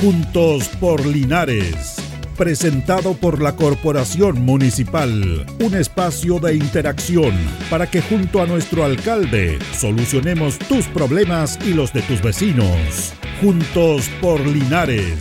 Juntos 0.00 0.68
por 0.78 1.04
Linares. 1.04 1.96
Presentado 2.36 3.14
por 3.14 3.42
la 3.42 3.56
Corporación 3.56 4.44
Municipal. 4.44 5.44
Un 5.58 5.74
espacio 5.74 6.38
de 6.38 6.54
interacción 6.54 7.34
para 7.68 7.90
que 7.90 8.00
junto 8.00 8.40
a 8.40 8.46
nuestro 8.46 8.84
alcalde 8.84 9.58
solucionemos 9.76 10.56
tus 10.60 10.86
problemas 10.86 11.58
y 11.66 11.74
los 11.74 11.92
de 11.92 12.02
tus 12.02 12.22
vecinos. 12.22 13.12
Juntos 13.40 14.08
por 14.20 14.38
Linares. 14.46 15.18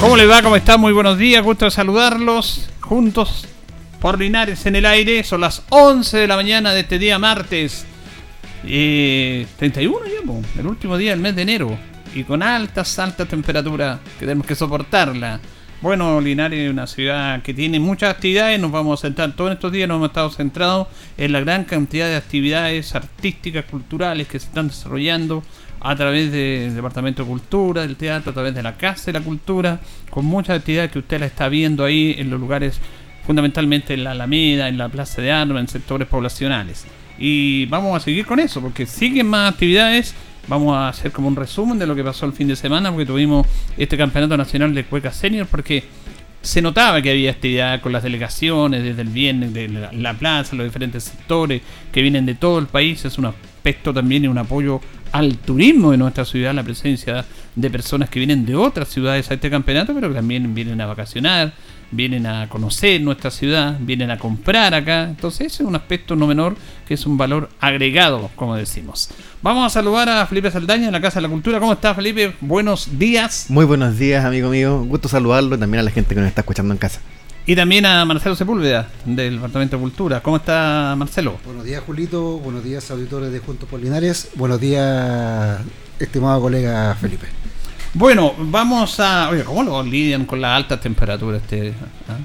¿Cómo 0.00 0.16
le 0.16 0.26
va? 0.26 0.40
¿Cómo 0.40 0.54
está? 0.54 0.76
Muy 0.76 0.92
buenos 0.92 1.18
días, 1.18 1.42
gusto 1.42 1.64
de 1.64 1.72
saludarlos. 1.72 2.70
Juntos 2.80 3.48
por 4.00 4.20
Linares 4.20 4.66
en 4.66 4.76
el 4.76 4.86
aire. 4.86 5.24
Son 5.24 5.40
las 5.40 5.62
11 5.70 6.16
de 6.16 6.28
la 6.28 6.36
mañana 6.36 6.74
de 6.74 6.80
este 6.82 7.00
día 7.00 7.18
martes. 7.18 7.84
Eh, 8.64 9.46
31 9.56 9.98
ya, 10.06 10.60
el 10.60 10.66
último 10.66 10.96
día 10.96 11.10
del 11.10 11.20
mes 11.20 11.36
de 11.36 11.42
enero. 11.42 11.78
Y 12.14 12.24
con 12.24 12.42
altas, 12.42 12.98
altas 12.98 13.28
temperaturas 13.28 14.00
que 14.18 14.26
tenemos 14.26 14.46
que 14.46 14.54
soportarla. 14.54 15.40
Bueno, 15.80 16.20
Linares 16.20 16.58
es 16.58 16.70
una 16.72 16.88
ciudad 16.88 17.40
que 17.42 17.54
tiene 17.54 17.78
muchas 17.78 18.12
actividades. 18.12 18.58
Nos 18.58 18.72
vamos 18.72 18.98
a 18.98 19.06
centrar 19.06 19.36
todos 19.36 19.52
estos 19.52 19.70
días, 19.70 19.88
nos 19.88 19.96
hemos 19.96 20.08
estado 20.08 20.30
centrados 20.30 20.88
en 21.16 21.32
la 21.32 21.40
gran 21.40 21.64
cantidad 21.64 22.08
de 22.08 22.16
actividades 22.16 22.94
artísticas, 22.96 23.64
culturales 23.66 24.26
que 24.26 24.40
se 24.40 24.46
están 24.46 24.68
desarrollando 24.68 25.44
a 25.80 25.94
través 25.94 26.32
del 26.32 26.74
Departamento 26.74 27.22
de 27.22 27.28
Cultura, 27.28 27.82
del 27.82 27.94
teatro, 27.94 28.30
a 28.30 28.34
través 28.34 28.54
de 28.54 28.62
la 28.62 28.76
Casa 28.76 29.06
de 29.06 29.20
la 29.20 29.24
Cultura, 29.24 29.78
con 30.10 30.24
muchas 30.24 30.58
actividades 30.58 30.90
que 30.90 30.98
usted 30.98 31.20
la 31.20 31.26
está 31.26 31.48
viendo 31.48 31.84
ahí 31.84 32.16
en 32.18 32.30
los 32.30 32.40
lugares, 32.40 32.80
fundamentalmente 33.24 33.94
en 33.94 34.02
la 34.02 34.12
Alameda, 34.12 34.68
en 34.68 34.78
la 34.78 34.88
Plaza 34.88 35.22
de 35.22 35.30
Armas, 35.30 35.60
en 35.60 35.68
sectores 35.68 36.08
poblacionales. 36.08 36.86
Y 37.18 37.66
vamos 37.66 37.96
a 37.96 38.00
seguir 38.04 38.26
con 38.26 38.38
eso, 38.38 38.60
porque 38.60 38.86
siguen 38.86 39.28
más 39.28 39.52
actividades. 39.52 40.14
Vamos 40.46 40.74
a 40.74 40.88
hacer 40.88 41.12
como 41.12 41.28
un 41.28 41.36
resumen 41.36 41.78
de 41.78 41.86
lo 41.86 41.94
que 41.94 42.02
pasó 42.02 42.24
el 42.24 42.32
fin 42.32 42.48
de 42.48 42.56
semana, 42.56 42.90
porque 42.90 43.06
tuvimos 43.06 43.46
este 43.76 43.96
campeonato 43.98 44.36
nacional 44.36 44.74
de 44.74 44.84
Cueca 44.84 45.12
Senior, 45.12 45.46
porque 45.46 45.84
se 46.40 46.62
notaba 46.62 47.02
que 47.02 47.10
había 47.10 47.30
actividad 47.30 47.80
con 47.80 47.92
las 47.92 48.02
delegaciones 48.02 48.82
desde 48.82 49.02
el 49.02 49.08
viernes, 49.08 49.52
de 49.52 49.68
la, 49.68 50.14
plaza, 50.14 50.56
los 50.56 50.66
diferentes 50.66 51.04
sectores 51.04 51.62
que 51.92 52.00
vienen 52.00 52.24
de 52.26 52.34
todo 52.34 52.58
el 52.58 52.66
país. 52.66 53.04
Es 53.04 53.18
un 53.18 53.26
aspecto 53.26 53.92
también 53.92 54.24
y 54.24 54.28
un 54.28 54.38
apoyo 54.38 54.80
al 55.12 55.36
turismo 55.38 55.90
de 55.90 55.96
nuestra 55.96 56.24
ciudad, 56.24 56.54
la 56.54 56.62
presencia 56.62 57.24
de 57.54 57.70
personas 57.70 58.08
que 58.08 58.20
vienen 58.20 58.46
de 58.46 58.54
otras 58.54 58.88
ciudades 58.88 59.30
a 59.30 59.34
este 59.34 59.50
campeonato, 59.50 59.94
pero 59.94 60.08
que 60.08 60.14
también 60.14 60.54
vienen 60.54 60.80
a 60.80 60.86
vacacionar, 60.86 61.52
vienen 61.90 62.26
a 62.26 62.48
conocer 62.48 63.00
nuestra 63.00 63.30
ciudad, 63.30 63.76
vienen 63.80 64.10
a 64.10 64.18
comprar 64.18 64.74
acá. 64.74 65.04
Entonces 65.04 65.52
ese 65.52 65.62
es 65.62 65.68
un 65.68 65.76
aspecto 65.76 66.16
no 66.16 66.26
menor 66.26 66.56
que 66.86 66.94
es 66.94 67.06
un 67.06 67.16
valor 67.16 67.48
agregado, 67.60 68.30
como 68.34 68.56
decimos. 68.56 69.10
Vamos 69.42 69.66
a 69.66 69.70
saludar 69.70 70.08
a 70.08 70.26
Felipe 70.26 70.50
Saldaña 70.50 70.86
en 70.86 70.92
la 70.92 71.00
Casa 71.00 71.18
de 71.18 71.22
la 71.22 71.28
Cultura. 71.28 71.60
¿Cómo 71.60 71.72
está 71.72 71.94
Felipe? 71.94 72.34
Buenos 72.40 72.98
días. 72.98 73.46
Muy 73.48 73.64
buenos 73.64 73.98
días, 73.98 74.24
amigo 74.24 74.50
mío. 74.50 74.84
Gusto 74.84 75.08
saludarlo 75.08 75.56
y 75.56 75.58
también 75.58 75.80
a 75.80 75.84
la 75.84 75.90
gente 75.90 76.14
que 76.14 76.20
nos 76.20 76.28
está 76.28 76.42
escuchando 76.42 76.72
en 76.72 76.78
casa. 76.78 77.00
Y 77.46 77.56
también 77.56 77.86
a 77.86 78.04
Marcelo 78.04 78.36
Sepúlveda, 78.36 78.88
del 79.06 79.36
Departamento 79.36 79.76
de 79.76 79.80
Cultura. 79.80 80.20
¿Cómo 80.20 80.36
está 80.36 80.94
Marcelo? 80.98 81.38
Buenos 81.46 81.64
días, 81.64 81.82
Julito. 81.86 82.38
Buenos 82.40 82.62
días, 82.62 82.90
auditores 82.90 83.32
de 83.32 83.38
Juntos 83.38 83.66
Polinares. 83.68 84.28
Buenos 84.34 84.60
días, 84.60 85.58
estimado 85.98 86.42
colega 86.42 86.94
Felipe. 87.00 87.37
Bueno, 87.98 88.32
vamos 88.38 89.00
a. 89.00 89.28
Oye, 89.28 89.42
¿cómo 89.42 89.64
lo 89.64 89.82
lidian 89.82 90.24
con 90.24 90.40
las 90.40 90.56
altas 90.56 90.80
temperaturas? 90.80 91.42
Este, 91.42 91.74
ah? 92.08 92.16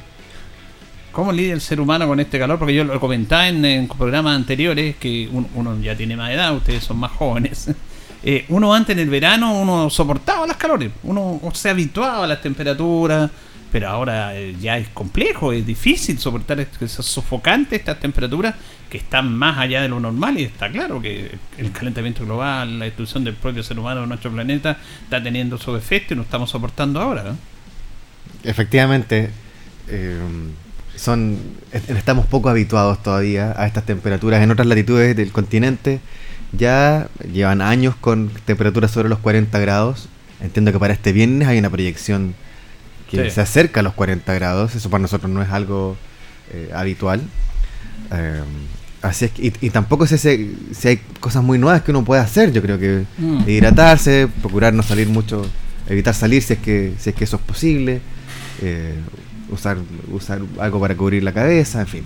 ¿Cómo 1.11 1.31
lidia 1.31 1.55
el 1.55 1.61
ser 1.61 1.81
humano 1.81 2.07
con 2.07 2.19
este 2.19 2.37
calor? 2.37 2.59
Porque 2.59 2.75
yo 2.75 2.83
lo 2.83 2.99
comentaba 2.99 3.47
en, 3.47 3.87
programas 3.87 4.35
anteriores 4.35 4.97
que 4.97 5.27
uno, 5.31 5.81
ya 5.81 5.97
tiene 5.97 6.15
más 6.15 6.29
edad, 6.29 6.55
ustedes 6.55 6.83
son 6.83 6.97
más 6.97 7.11
jóvenes. 7.11 7.71
Eh, 8.25 8.45
uno 8.47 8.73
antes 8.73 8.93
en 8.93 8.99
el 8.99 9.09
verano, 9.09 9.59
uno 9.59 9.89
soportaba 9.89 10.47
las 10.47 10.55
calores, 10.55 10.89
uno 11.03 11.41
se 11.51 11.69
habituaba 11.69 12.23
a 12.23 12.27
las 12.27 12.41
temperaturas 12.41 13.29
pero 13.73 13.89
ahora 13.89 14.37
eh, 14.37 14.55
ya 14.61 14.77
es 14.77 14.87
complejo, 14.89 15.51
es 15.51 15.65
difícil 15.65 16.19
soportar 16.19 16.59
esas 16.59 17.03
sofocantes, 17.07 17.79
estas 17.79 17.99
temperaturas 17.99 18.53
que 18.87 18.99
están 18.99 19.35
más 19.35 19.57
allá 19.57 19.81
de 19.81 19.89
lo 19.89 19.99
normal 19.99 20.39
y 20.39 20.43
está 20.43 20.71
claro 20.71 21.01
que 21.01 21.39
el 21.57 21.71
calentamiento 21.71 22.23
global, 22.23 22.77
la 22.77 22.85
destrucción 22.85 23.23
del 23.23 23.33
propio 23.33 23.63
ser 23.63 23.79
humano 23.79 24.01
de 24.01 24.07
nuestro 24.07 24.31
planeta 24.31 24.77
está 25.03 25.23
teniendo 25.23 25.57
su 25.57 25.75
efecto 25.75 26.13
y 26.13 26.17
lo 26.17 26.21
estamos 26.21 26.51
soportando 26.51 27.01
ahora. 27.01 27.33
Efectivamente, 28.43 29.31
eh, 29.87 30.19
son 30.95 31.39
estamos 31.71 32.27
poco 32.27 32.49
habituados 32.49 33.01
todavía 33.01 33.55
a 33.57 33.65
estas 33.65 33.87
temperaturas 33.87 34.43
en 34.43 34.51
otras 34.51 34.67
latitudes 34.67 35.15
del 35.15 35.31
continente. 35.31 35.99
Ya 36.51 37.07
llevan 37.31 37.63
años 37.63 37.95
con 37.95 38.29
temperaturas 38.45 38.91
sobre 38.91 39.09
los 39.09 39.17
40 39.17 39.57
grados. 39.57 40.09
Entiendo 40.41 40.71
que 40.71 40.77
para 40.77 40.93
este 40.93 41.11
viernes 41.11 41.47
hay 41.47 41.57
una 41.57 41.71
proyección 41.71 42.35
que 43.17 43.31
se 43.31 43.41
acerca 43.41 43.79
a 43.79 43.83
los 43.83 43.93
40 43.93 44.33
grados. 44.33 44.75
Eso 44.75 44.89
para 44.89 45.01
nosotros 45.01 45.31
no 45.31 45.41
es 45.41 45.49
algo 45.49 45.95
eh, 46.51 46.71
habitual. 46.73 47.21
Eh, 48.11 48.41
así 49.01 49.25
es 49.25 49.31
y, 49.37 49.69
tampoco 49.69 50.07
sé 50.07 50.17
si, 50.17 50.87
hay 50.87 50.97
cosas 51.19 51.43
muy 51.43 51.57
nuevas 51.57 51.81
que 51.81 51.91
uno 51.91 52.03
puede 52.03 52.21
hacer. 52.21 52.51
Yo 52.51 52.61
creo 52.61 52.79
que 52.79 53.05
mm. 53.17 53.49
hidratarse, 53.49 54.27
procurar 54.41 54.73
no 54.73 54.83
salir 54.83 55.07
mucho, 55.07 55.45
evitar 55.87 56.13
salir 56.13 56.41
si 56.41 56.53
es 56.53 56.59
que, 56.59 56.93
si 56.99 57.11
es 57.11 57.15
que 57.15 57.23
eso 57.23 57.37
es 57.37 57.41
posible. 57.43 58.01
Eh, 58.61 58.95
usar, 59.49 59.77
usar 60.11 60.41
algo 60.59 60.79
para 60.79 60.95
cubrir 60.95 61.23
la 61.23 61.33
cabeza, 61.33 61.81
en 61.81 61.87
fin. 61.87 62.03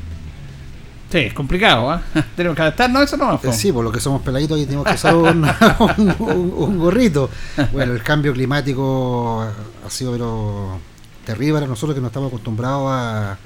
Sí, 1.11 1.19
es 1.19 1.33
complicado, 1.33 1.95
¿eh? 1.95 2.23
Tenemos 2.35 2.55
que 2.55 2.61
adaptarnos 2.63 3.01
a 3.01 3.05
eso, 3.05 3.17
¿no? 3.17 3.39
Sí, 3.53 3.71
por 3.71 3.83
lo 3.83 3.91
que 3.91 3.99
somos 3.99 4.21
peladitos 4.21 4.59
y 4.59 4.65
tenemos 4.65 4.85
que 4.85 4.93
usar 4.93 5.15
un, 6.19 6.77
gorrito. 6.77 7.29
Bueno, 7.71 7.93
el 7.93 8.03
cambio 8.03 8.33
climático 8.33 9.41
ha 9.85 9.89
sido 9.89 10.11
pero 10.11 10.79
terrible 11.27 11.55
para 11.55 11.67
nosotros 11.67 11.93
que 11.93 11.99
no 11.99 12.07
estamos 12.07 12.29
acostumbrados 12.29 12.87
a, 12.89 13.37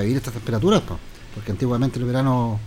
vivir 0.00 0.16
estas 0.16 0.32
temperaturas, 0.32 0.82
porque 1.34 1.52
antiguamente 1.52 1.98
el 1.98 2.06
verano 2.06 2.58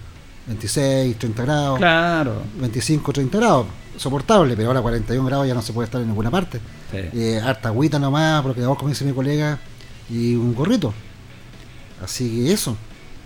26, 0.46 1.18
30 1.18 1.44
grados, 1.44 1.80
claro. 1.80 2.44
25, 2.60 3.12
30 3.12 3.38
grados, 3.40 3.66
soportable, 3.98 4.56
pero 4.56 4.68
ahora 4.68 4.82
41 4.82 5.26
grados 5.26 5.48
ya 5.48 5.56
no 5.56 5.64
se 5.64 5.74
puede 5.74 5.86
estar 5.86 6.00
en 6.00 6.08
ninguna 6.08 6.30
parte. 6.30 6.62
Eh, 6.94 7.42
harta 7.44 7.70
agüita 7.70 7.98
nomás, 7.98 8.44
porque 8.44 8.62
vos, 8.62 8.78
como 8.78 8.90
dice 8.90 9.04
mi 9.06 9.12
colega, 9.12 9.58
y 10.08 10.36
un 10.36 10.54
gorrito. 10.54 10.94
Así 12.04 12.46
que 12.46 12.54
eso. 12.54 12.78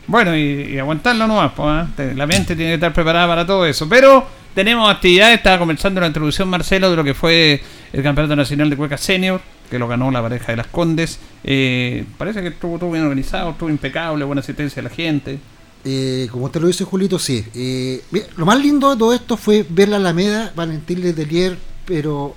Bueno, 0.08 0.36
y, 0.36 0.80
aguantarlo 0.80 1.28
nomás, 1.28 1.52
pues, 1.54 2.16
la 2.16 2.26
mente 2.26 2.56
tiene 2.56 2.72
que 2.72 2.76
estar 2.76 2.94
preparada 2.94 3.28
para 3.28 3.46
todo 3.46 3.66
eso. 3.66 3.88
Pero 3.90 4.26
tenemos 4.56 4.90
actividades, 4.90 5.38
estaba 5.38 5.60
comenzando 5.60 6.00
la 6.00 6.08
introducción 6.08 6.48
Marcelo 6.48 6.90
de 6.90 6.96
lo 6.96 7.04
que 7.04 7.14
fue 7.14 7.62
el 7.92 8.02
Campeonato 8.02 8.36
Nacional 8.36 8.70
de 8.70 8.78
Cueca 8.78 8.98
Senior 8.98 9.42
que 9.70 9.80
lo 9.80 9.88
ganó 9.88 10.12
la 10.12 10.22
pareja 10.22 10.52
de 10.52 10.58
las 10.58 10.68
Condes. 10.68 11.20
Eh, 11.44 12.06
parece 12.18 12.42
que 12.42 12.50
estuvo 12.50 12.78
todo 12.78 12.92
bien 12.92 13.04
organizado, 13.04 13.52
estuvo 13.52 13.70
impecable, 13.70 14.24
buena 14.26 14.42
asistencia 14.42 14.82
de 14.82 14.90
la 14.90 14.94
gente. 14.94 15.40
Eh, 15.86 16.28
como 16.32 16.50
te 16.50 16.60
lo 16.60 16.68
dice 16.68 16.84
Julito, 16.84 17.20
sí. 17.20 17.44
Eh, 17.54 18.04
lo 18.38 18.46
más 18.46 18.60
lindo 18.60 18.92
de 18.92 18.98
todo 18.98 19.14
esto 19.14 19.36
fue 19.36 19.66
ver 19.68 19.90
la 19.90 19.98
Alameda, 19.98 20.54
Valentín 20.56 21.02
Letelier, 21.02 21.58
pero 21.86 22.36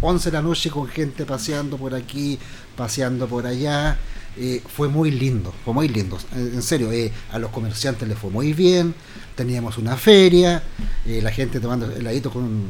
11 0.00 0.30
de 0.30 0.36
la 0.36 0.42
noche 0.42 0.70
con 0.70 0.88
gente 0.88 1.24
paseando 1.24 1.76
por 1.76 1.94
aquí, 1.94 2.38
paseando 2.76 3.28
por 3.28 3.46
allá. 3.46 3.98
fue 4.74 4.88
muy 4.88 5.10
lindo, 5.10 5.52
fue 5.64 5.74
muy 5.74 5.88
lindo. 5.88 6.18
En 6.34 6.62
serio, 6.62 6.88
a 7.30 7.38
los 7.38 7.50
comerciantes 7.50 8.08
les 8.08 8.18
fue 8.18 8.30
muy 8.30 8.54
bien. 8.54 8.94
Teníamos 9.34 9.78
una 9.78 9.96
feria, 9.96 10.62
la 11.04 11.30
gente 11.30 11.60
tomando 11.60 11.90
heladito 11.92 12.30
con 12.30 12.68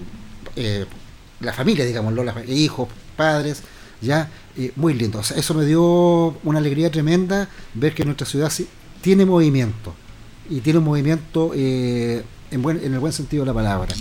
la 1.42 1.52
familia, 1.52 1.84
digamos, 1.84 2.12
los 2.14 2.26
hijos, 2.48 2.88
padres, 3.16 3.62
ya, 4.00 4.28
muy 4.76 4.94
lindo. 4.94 5.20
eso 5.20 5.54
me 5.54 5.64
dio 5.64 6.36
una 6.44 6.58
alegría 6.58 6.90
tremenda 6.90 7.48
ver 7.74 7.94
que 7.94 8.04
nuestra 8.04 8.26
ciudad 8.26 8.50
sí, 8.50 8.66
tiene 9.00 9.24
movimiento 9.24 9.94
y 10.50 10.60
tiene 10.60 10.78
un 10.80 10.84
movimiento 10.84 11.52
eh, 11.54 12.22
en, 12.50 12.62
buen, 12.62 12.78
en 12.82 12.92
el 12.92 13.00
buen 13.00 13.12
sentido 13.12 13.44
de 13.44 13.48
la 13.48 13.54
palabra. 13.54 13.94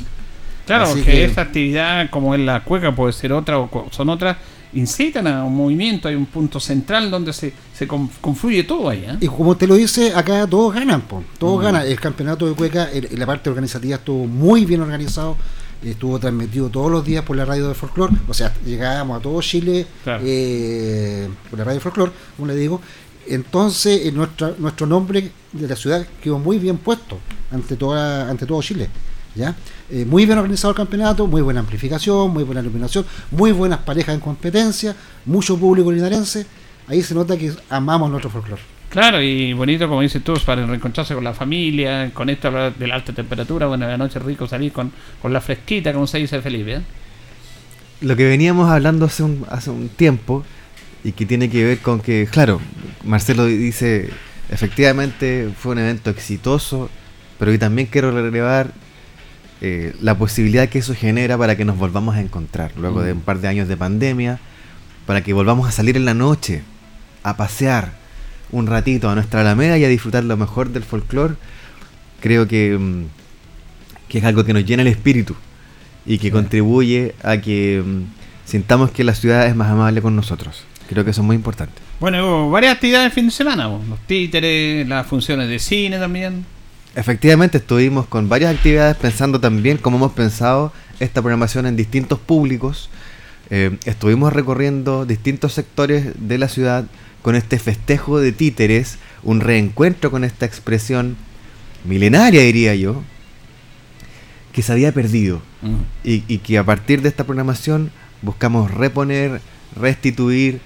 Claro, 0.65 0.93
que, 0.95 1.23
esta 1.23 1.41
actividad, 1.41 2.09
como 2.09 2.35
en 2.35 2.45
la 2.45 2.63
cueca, 2.63 2.93
puede 2.95 3.13
ser 3.13 3.33
otra 3.33 3.59
o 3.59 3.87
son 3.91 4.09
otras, 4.09 4.37
incitan 4.73 5.27
a 5.27 5.43
un 5.43 5.55
movimiento, 5.55 6.07
hay 6.07 6.15
un 6.15 6.25
punto 6.25 6.59
central 6.59 7.11
donde 7.11 7.33
se, 7.33 7.53
se 7.73 7.87
confluye 7.87 8.63
todo 8.63 8.89
ahí. 8.89 9.05
¿eh? 9.07 9.17
Y 9.21 9.27
como 9.27 9.55
te 9.57 9.67
lo 9.67 9.75
dice, 9.75 10.13
acá 10.15 10.47
todos 10.47 10.73
ganan, 10.73 11.03
todos 11.37 11.61
ganan. 11.61 11.85
El 11.85 11.99
campeonato 11.99 12.47
de 12.47 12.53
cueca, 12.53 12.89
la 13.11 13.25
parte 13.25 13.49
organizativa 13.49 13.95
estuvo 13.95 14.27
muy 14.27 14.65
bien 14.65 14.81
organizado 14.81 15.35
estuvo 15.83 16.19
transmitido 16.19 16.69
todos 16.69 16.91
los 16.91 17.03
días 17.03 17.23
por 17.23 17.35
la 17.35 17.45
radio 17.45 17.67
de 17.67 17.73
folclore, 17.73 18.13
o 18.27 18.33
sea, 18.33 18.53
llegábamos 18.65 19.19
a 19.19 19.21
todo 19.21 19.41
Chile 19.41 19.85
eh, 20.05 21.27
por 21.49 21.59
la 21.59 21.65
radio 21.65 21.79
de 21.79 21.81
folclore, 21.81 22.11
como 22.35 22.47
le 22.47 22.55
digo. 22.55 22.81
Entonces, 23.27 24.05
eh, 24.05 24.11
nuestra, 24.11 24.53
nuestro 24.57 24.87
nombre 24.87 25.31
de 25.51 25.67
la 25.67 25.75
ciudad 25.75 26.05
quedó 26.21 26.39
muy 26.39 26.59
bien 26.59 26.77
puesto 26.77 27.19
ante 27.51 27.75
toda 27.75 28.29
ante 28.29 28.45
todo 28.45 28.61
Chile. 28.61 28.89
¿ya? 29.35 29.55
Eh, 29.89 30.05
muy 30.05 30.25
bien 30.25 30.37
organizado 30.37 30.71
el 30.71 30.77
campeonato, 30.77 31.27
muy 31.27 31.41
buena 31.41 31.59
amplificación, 31.59 32.31
muy 32.31 32.43
buena 32.43 32.61
iluminación, 32.61 33.05
muy 33.31 33.51
buenas 33.51 33.79
parejas 33.79 34.15
en 34.15 34.21
competencia, 34.21 34.95
mucho 35.25 35.57
público 35.57 35.91
linarense. 35.91 36.45
Ahí 36.87 37.01
se 37.01 37.13
nota 37.13 37.37
que 37.37 37.53
amamos 37.69 38.09
nuestro 38.09 38.29
folclore. 38.29 38.80
Claro, 38.91 39.21
y 39.21 39.53
bonito, 39.53 39.87
como 39.87 40.01
dices 40.01 40.21
tú, 40.21 40.33
para 40.45 40.65
reencontrarse 40.65 41.13
con 41.13 41.23
la 41.23 41.33
familia, 41.33 42.11
con 42.13 42.29
esto 42.29 42.51
de 42.77 42.87
la 42.87 42.95
alta 42.95 43.13
temperatura, 43.13 43.67
bueno, 43.67 43.85
de 43.85 43.91
la 43.93 43.97
noche 43.97 44.19
rico 44.19 44.49
salir 44.49 44.73
con, 44.73 44.91
con 45.21 45.31
la 45.31 45.39
fresquita, 45.39 45.93
como 45.93 46.05
se 46.07 46.17
dice 46.17 46.41
Felipe. 46.41 46.73
¿eh? 46.73 46.81
Lo 48.01 48.17
que 48.17 48.25
veníamos 48.25 48.69
hablando 48.69 49.05
hace 49.05 49.23
un, 49.23 49.45
hace 49.49 49.69
un 49.69 49.87
tiempo 49.87 50.43
y 51.05 51.13
que 51.13 51.25
tiene 51.25 51.49
que 51.49 51.63
ver 51.63 51.77
con 51.79 52.01
que, 52.01 52.27
claro, 52.29 52.59
Marcelo 53.05 53.45
dice, 53.45 54.09
efectivamente 54.49 55.49
fue 55.57 55.71
un 55.71 55.79
evento 55.79 56.09
exitoso, 56.09 56.89
pero 57.39 57.53
que 57.53 57.59
también 57.59 57.87
quiero 57.87 58.11
relevar 58.11 58.73
eh, 59.61 59.95
la 60.01 60.17
posibilidad 60.17 60.67
que 60.67 60.79
eso 60.79 60.93
genera 60.93 61.37
para 61.37 61.55
que 61.55 61.63
nos 61.63 61.77
volvamos 61.77 62.15
a 62.15 62.19
encontrar 62.19 62.73
luego 62.75 63.01
de 63.03 63.13
mm. 63.13 63.17
un 63.17 63.23
par 63.23 63.39
de 63.39 63.47
años 63.47 63.69
de 63.69 63.77
pandemia, 63.77 64.41
para 65.05 65.23
que 65.23 65.31
volvamos 65.31 65.65
a 65.65 65.71
salir 65.71 65.95
en 65.95 66.03
la 66.03 66.13
noche, 66.13 66.61
a 67.23 67.37
pasear, 67.37 68.00
un 68.51 68.67
ratito 68.67 69.09
a 69.09 69.15
nuestra 69.15 69.41
Alameda 69.41 69.77
y 69.77 69.85
a 69.85 69.87
disfrutar 69.87 70.23
lo 70.23 70.37
mejor 70.37 70.69
del 70.69 70.83
folclore, 70.83 71.35
creo 72.19 72.47
que, 72.47 72.77
mm, 72.77 73.03
que 74.07 74.17
es 74.19 74.23
algo 74.23 74.43
que 74.43 74.53
nos 74.53 74.65
llena 74.65 74.81
el 74.81 74.87
espíritu 74.87 75.35
y 76.05 76.17
que 76.17 76.31
contribuye 76.31 77.15
a 77.23 77.37
que 77.37 77.83
mm, 77.85 78.03
sintamos 78.45 78.91
que 78.91 79.03
la 79.03 79.15
ciudad 79.15 79.47
es 79.47 79.55
más 79.55 79.69
amable 79.69 80.01
con 80.01 80.15
nosotros. 80.15 80.63
Creo 80.89 81.05
que 81.05 81.11
eso 81.11 81.21
es 81.21 81.27
muy 81.27 81.35
importante. 81.35 81.81
Bueno, 81.99 82.25
hubo 82.25 82.51
varias 82.51 82.75
actividades 82.75 83.05
el 83.05 83.11
fin 83.11 83.25
de 83.27 83.31
semana, 83.31 83.67
los 83.67 83.99
títeres, 84.07 84.87
las 84.87 85.07
funciones 85.07 85.47
de 85.47 85.59
cine 85.59 85.99
también. 85.99 86.45
Efectivamente, 86.95 87.59
estuvimos 87.59 88.07
con 88.07 88.27
varias 88.27 88.53
actividades 88.53 88.97
pensando 88.97 89.39
también 89.39 89.77
como 89.77 89.97
hemos 89.97 90.11
pensado 90.11 90.73
esta 90.99 91.21
programación 91.21 91.65
en 91.65 91.77
distintos 91.77 92.19
públicos. 92.19 92.89
Eh, 93.49 93.77
estuvimos 93.85 94.33
recorriendo 94.33 95.05
distintos 95.05 95.53
sectores 95.53 96.11
de 96.15 96.37
la 96.37 96.49
ciudad, 96.49 96.85
con 97.21 97.35
este 97.35 97.59
festejo 97.59 98.19
de 98.19 98.31
títeres, 98.31 98.97
un 99.23 99.41
reencuentro 99.41 100.11
con 100.11 100.23
esta 100.23 100.45
expresión 100.45 101.17
milenaria, 101.85 102.41
diría 102.41 102.75
yo, 102.75 103.03
que 104.51 104.61
se 104.61 104.71
había 104.71 104.91
perdido 104.91 105.41
mm. 105.61 105.75
y, 106.03 106.37
que 106.39 106.57
a 106.57 106.63
partir 106.63 107.01
de 107.01 107.09
esta 107.09 107.23
programación 107.23 107.91
buscamos 108.21 108.71
reponer, 108.71 109.41
restituir 109.75 110.59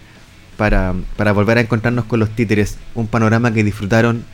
para, 0.57 0.93
volver 1.33 1.57
a 1.57 1.61
encontrarnos 1.61 2.05
con 2.05 2.19
los 2.19 2.29
títeres, 2.35 2.77
un 2.95 3.07
panorama 3.07 3.53
que 3.53 3.63
disfrutaron 3.63 4.25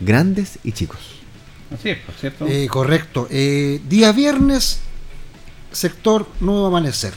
grandes 0.00 0.58
y 0.64 0.72
chicos. 0.72 1.00
Así 1.72 1.90
es, 1.90 1.98
por 1.98 2.14
cierto. 2.14 2.46
Eh, 2.46 2.68
correcto. 2.68 3.26
Eh, 3.30 3.80
día 3.88 4.12
viernes, 4.12 4.80
sector 5.72 6.28
Nuevo 6.40 6.66
Amanecer. 6.66 7.12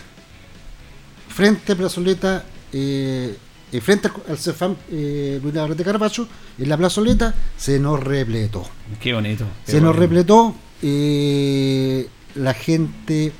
Frente 1.29 1.73
a 1.73 1.75
Plazoleta, 1.75 2.45
eh, 2.73 3.37
eh, 3.71 3.81
frente 3.81 4.09
al 4.29 4.37
Cefam 4.37 4.75
eh, 4.89 5.39
Luis 5.41 5.53
de 5.53 5.83
Carpacho, 5.83 6.27
en 6.57 6.69
la 6.69 6.77
plazoleta, 6.77 7.33
se 7.57 7.79
nos 7.79 8.01
repletó. 8.01 8.65
Qué 8.99 9.13
bonito. 9.13 9.45
se 9.65 9.81
nos 9.81 9.95
repletó. 9.95 10.55
Eh, 10.81 12.07
la 12.35 12.53
gente 12.53 13.33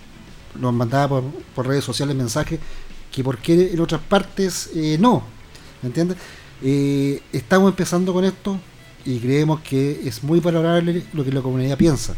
nos 0.59 0.73
mandaba 0.73 1.21
por, 1.55 1.67
redes 1.67 1.83
sociales 1.83 2.15
mensajes 2.15 2.59
que 3.11 3.23
por 3.23 3.37
qué 3.37 3.71
en 3.71 3.79
otras 3.79 4.01
partes 4.01 4.71
eh, 4.75 4.97
no. 4.99 5.23
¿Me 5.81 5.87
entiendes? 5.87 6.17
estamos 6.59 7.69
empezando 7.69 8.11
con 8.11 8.25
esto 8.25 8.59
y 9.05 9.19
creemos 9.19 9.59
que 9.59 10.01
es 10.07 10.23
muy 10.23 10.39
valorable 10.39 11.03
lo 11.13 11.23
que 11.23 11.31
la 11.31 11.41
comunidad 11.41 11.77
piensa. 11.77 12.15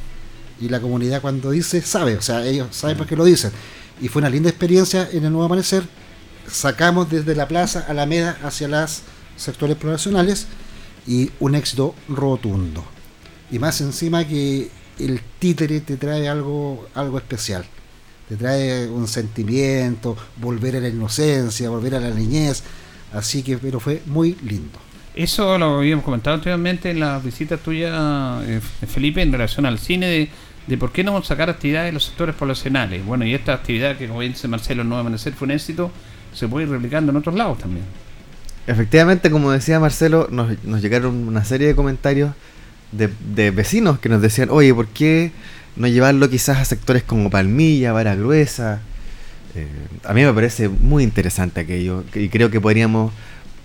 Y 0.62 0.70
la 0.70 0.80
comunidad 0.80 1.22
cuando 1.22 1.52
dice, 1.52 1.82
sabe, 1.82 2.16
o 2.16 2.22
sea, 2.22 2.46
ellos 2.46 2.70
saben 2.72 2.98
por 2.98 3.06
qué 3.06 3.18
lo 3.18 3.26
dicen. 3.26 3.52
Y 4.02 4.08
fue 4.08 4.22
una 4.22 4.30
linda 4.30 4.50
experiencia 4.50 5.10
en 5.12 5.26
el 5.26 5.32
Nuevo 5.32 5.44
Amanecer 5.44 5.84
sacamos 6.50 7.10
desde 7.10 7.36
la 7.36 7.48
plaza 7.48 7.86
Alameda 7.88 8.38
hacia 8.44 8.68
los 8.68 9.02
sectores 9.36 9.78
poblacionales 9.78 10.48
y 11.08 11.32
un 11.40 11.56
éxito 11.56 11.96
rotundo. 12.08 12.84
Y 13.52 13.60
más 13.60 13.82
encima 13.82 14.28
que 14.28 14.70
el 15.00 15.22
títere 15.40 15.80
te 15.82 15.98
trae 15.98 16.28
algo, 16.28 16.88
algo 16.94 17.18
especial. 17.18 17.66
Te 18.28 18.36
trae 18.36 18.88
un 18.88 19.08
sentimiento, 19.08 20.16
volver 20.38 20.76
a 20.76 20.80
la 20.80 20.90
inocencia, 20.90 21.70
volver 21.70 21.96
a 21.96 22.00
la 22.00 22.12
niñez. 22.12 22.64
Así 23.14 23.42
que, 23.42 23.58
pero 23.58 23.80
fue 23.80 24.04
muy 24.06 24.38
lindo. 24.44 24.78
Eso 25.16 25.58
lo 25.58 25.80
habíamos 25.80 26.06
comentado 26.06 26.36
anteriormente 26.36 26.92
en 26.92 27.00
la 27.00 27.18
visita 27.18 27.58
tuya, 27.58 28.40
eh, 28.46 28.62
Felipe, 28.88 29.22
en 29.22 29.32
relación 29.32 29.66
al 29.66 29.80
cine, 29.80 30.06
de, 30.06 30.30
de 30.68 30.78
por 30.78 30.92
qué 30.92 31.04
no 31.04 31.22
sacar 31.24 31.50
actividades 31.50 31.90
en 31.90 31.96
los 31.96 32.06
sectores 32.06 32.36
poblacionales. 32.36 33.04
Bueno, 33.04 33.26
y 33.26 33.34
esta 33.34 33.54
actividad 33.54 33.98
que, 33.98 34.08
como 34.08 34.22
dice 34.22 34.48
Marcelo, 34.48 34.84
a 34.96 35.00
amanecer 35.00 35.34
fue 35.34 35.48
un 35.48 35.52
éxito 35.52 35.92
se 36.34 36.48
puede 36.48 36.66
ir 36.66 36.72
replicando 36.72 37.12
en 37.12 37.18
otros 37.18 37.36
lados 37.36 37.58
también. 37.58 37.86
Efectivamente, 38.68 39.32
como 39.32 39.52
decía 39.52 39.80
Marcelo, 39.80 40.28
nos, 40.32 40.82
llegaron 40.82 41.28
una 41.28 41.44
serie 41.44 41.68
de 41.68 41.76
comentarios 41.76 42.34
de, 42.92 43.52
vecinos 43.52 44.00
que 44.00 44.10
nos 44.10 44.22
decían, 44.22 44.50
oye, 44.52 44.74
¿por 44.74 44.88
qué 44.88 45.32
no 45.76 45.88
llevarlo 45.88 46.30
quizás 46.30 46.58
a 46.58 46.66
sectores 46.66 47.04
como 47.04 47.30
Palmilla, 47.30 47.94
Vara 47.94 48.16
Gruesa? 48.16 48.82
Eh, 49.56 49.68
a 50.04 50.14
mí 50.14 50.24
me 50.24 50.32
parece 50.34 50.70
muy 50.70 51.04
interesante 51.04 51.62
aquello 51.62 52.04
y 52.14 52.30
creo 52.30 52.52
que 52.52 52.62
podríamos 52.62 53.12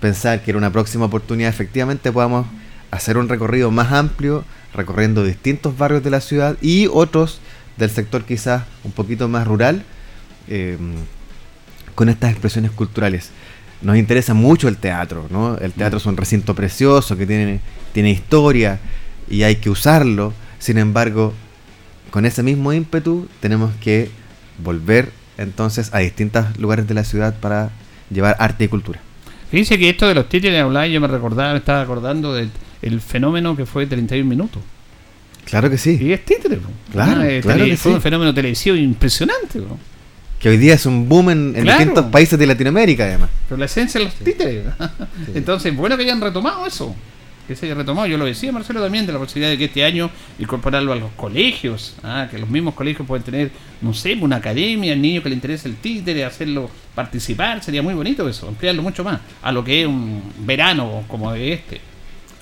pensar 0.01 0.43
que 0.43 0.53
en 0.53 0.57
una 0.57 0.73
próxima 0.73 1.05
oportunidad 1.05 1.51
efectivamente 1.51 2.11
podamos 2.11 2.47
hacer 2.91 3.19
un 3.19 3.29
recorrido 3.29 3.71
más 3.71 3.93
amplio, 3.93 4.45
recorriendo 4.73 5.25
distintos 5.25 5.77
barrios 5.77 6.03
de 6.03 6.11
la 6.11 6.21
ciudad 6.21 6.57
y 6.63 6.89
otros 6.91 7.41
del 7.77 7.91
sector 7.91 8.25
quizás 8.25 8.63
un 8.85 8.93
poquito 8.93 9.29
más 9.29 9.47
rural, 9.47 9.83
eh, 10.49 10.79
con 11.95 12.09
estas 12.09 12.31
expresiones 12.31 12.71
culturales. 12.71 13.31
Nos 13.83 13.97
interesa 13.97 14.35
mucho 14.35 14.69
el 14.69 14.77
teatro, 14.77 15.27
¿no? 15.31 15.59
El 15.59 15.73
teatro 15.73 15.99
es 15.99 16.07
un 16.07 16.17
recinto 16.17 16.55
precioso 16.55 17.17
que 17.17 17.27
tiene, 17.27 17.61
tiene 17.93 18.11
historia 18.11 18.79
y 19.29 19.43
hay 19.43 19.57
que 19.57 19.71
usarlo. 19.71 20.33
Sin 20.59 20.79
embargo, 20.79 21.35
con 22.11 22.25
ese 22.25 22.43
mismo 22.43 22.73
ímpetu 22.73 23.29
tenemos 23.41 23.73
que 23.81 24.11
volver 24.63 25.11
entonces 25.37 25.93
a 25.93 25.99
distintos 25.99 26.59
lugares 26.59 26.87
de 26.87 26.95
la 26.95 27.05
ciudad 27.05 27.35
para 27.41 27.71
llevar 28.11 28.37
arte 28.39 28.65
y 28.65 28.69
cultura. 28.69 29.01
Fíjense 29.51 29.79
que 29.79 29.91
esto 29.91 30.09
de 30.09 30.15
los 30.15 30.29
títulos 30.29 30.57
de 30.57 30.63
online 30.63 30.93
yo 30.93 31.01
me 31.01 31.09
recordaba, 31.09 31.53
me 31.53 31.59
estaba 31.59 31.83
acordando 31.83 32.35
del 32.35 33.01
fenómeno 33.01 33.57
que 33.57 33.67
fue 33.67 33.87
31 33.87 34.29
minutos. 34.29 34.63
Claro 35.45 35.69
que 35.69 35.79
sí. 35.79 35.99
Y 36.01 36.13
es 36.13 36.25
títere. 36.25 36.59
Claro, 36.91 37.21
ah, 37.23 37.41
claro 37.43 37.77
fue 37.77 37.93
un 37.93 38.01
fenómeno 38.01 38.33
televisivo 38.33 38.77
impresionante. 38.77 39.61
Que 40.45 40.51
hoy 40.51 40.59
día 40.59 40.75
es 40.75 40.85
un 40.85 41.09
boom 41.09 41.31
en, 41.31 41.55
distintos 41.55 42.05
países 42.11 42.39
de 42.39 42.47
Latinoamérica, 42.47 43.05
además. 43.05 43.31
Pero 43.49 43.59
la 43.59 43.65
esencia 43.65 43.99
de 43.99 44.05
los 44.05 44.15
títeres. 44.15 44.67
Entonces, 45.35 45.75
bueno 45.75 45.97
que 45.97 46.03
hayan 46.03 46.21
retomado 46.21 46.67
eso. 46.67 46.95
Que 47.49 47.57
se 47.57 47.65
haya 47.65 47.75
retomado. 47.75 48.07
Yo 48.09 48.19
lo 48.19 48.27
decía, 48.27 48.53
Marcelo, 48.53 48.83
también, 48.83 49.07
de 49.07 49.15
la 49.15 49.19
posibilidad 49.19 49.51
de 49.51 49.57
que 49.57 49.65
este 49.65 49.83
año 49.87 50.11
incorporarlo 50.39 50.93
a 50.93 50.97
los 50.97 51.13
colegios. 51.13 51.95
Ah, 52.03 52.29
que 52.31 52.37
los 52.37 52.51
mismos 52.51 52.75
colegios 52.75 53.09
pueden 53.09 53.25
tener, 53.25 53.53
no 53.81 53.95
sé, 53.95 54.19
una 54.21 54.37
academia, 54.37 54.93
el 54.93 55.01
niño 55.01 55.23
que 55.23 55.31
le 55.31 55.35
interese 55.35 55.67
el 55.67 55.77
títere, 55.77 56.27
hacerlo 56.27 56.69
participar. 56.95 57.65
Sería 57.65 57.81
muy 57.81 57.95
bonito 57.95 58.29
eso, 58.29 58.47
ampliarlo 58.47 58.83
mucho 58.83 59.03
más 59.03 59.21
a 59.41 59.51
lo 59.51 59.65
que 59.65 59.81
es 59.81 59.87
un 59.87 60.23
verano 60.41 61.05
como 61.09 61.33
de 61.33 61.55
este. 61.55 61.81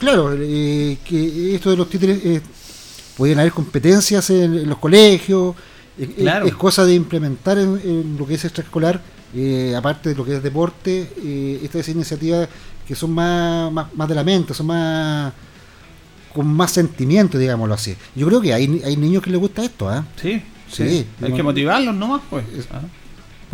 Claro, 0.01 0.37
eh, 0.37 0.97
que 1.05 1.55
esto 1.55 1.71
de 1.71 1.77
los 1.77 1.89
títeres. 1.89 2.19
Eh, 2.25 2.41
pueden 3.17 3.39
haber 3.39 3.53
competencias 3.53 4.31
en 4.31 4.69
los 4.69 4.79
colegios, 4.79 5.55
es, 5.99 6.55
cosa 6.55 6.85
de 6.85 6.95
implementar 6.95 7.59
en, 7.59 8.17
lo 8.19 8.27
que 8.27 8.35
es 8.35 8.45
extraescolar, 8.45 9.01
eh, 9.35 9.75
aparte 9.77 10.11
de 10.11 10.15
lo 10.15 10.25
que 10.25 10.37
es 10.37 10.43
deporte, 10.43 11.11
eh, 11.23 11.61
estas 11.63 11.89
iniciativas 11.89 12.49
que 12.87 12.95
son 12.95 13.13
más, 13.13 13.73
más, 13.95 14.09
de 14.09 14.15
la 14.15 14.25
mente, 14.25 14.55
son 14.55 14.67
más 14.67 15.33
con 16.33 16.47
más 16.47 16.71
sentimiento, 16.71 17.37
digámoslo 17.37 17.75
así. 17.75 17.95
Yo 18.15 18.27
creo 18.27 18.41
que 18.41 18.55
hay, 18.55 18.83
hay 18.85 18.97
niños 18.97 19.23
que 19.23 19.31
les 19.31 19.39
gusta 19.39 19.63
esto, 19.63 19.95
¿eh? 19.95 20.03
Sí, 20.17 20.43
sí. 20.71 21.07
Hay 21.21 21.33
que 21.33 21.43
motivarlos 21.43 21.95
nomás, 21.95 22.23
pues. 22.31 22.45
¿ah? 22.71 22.81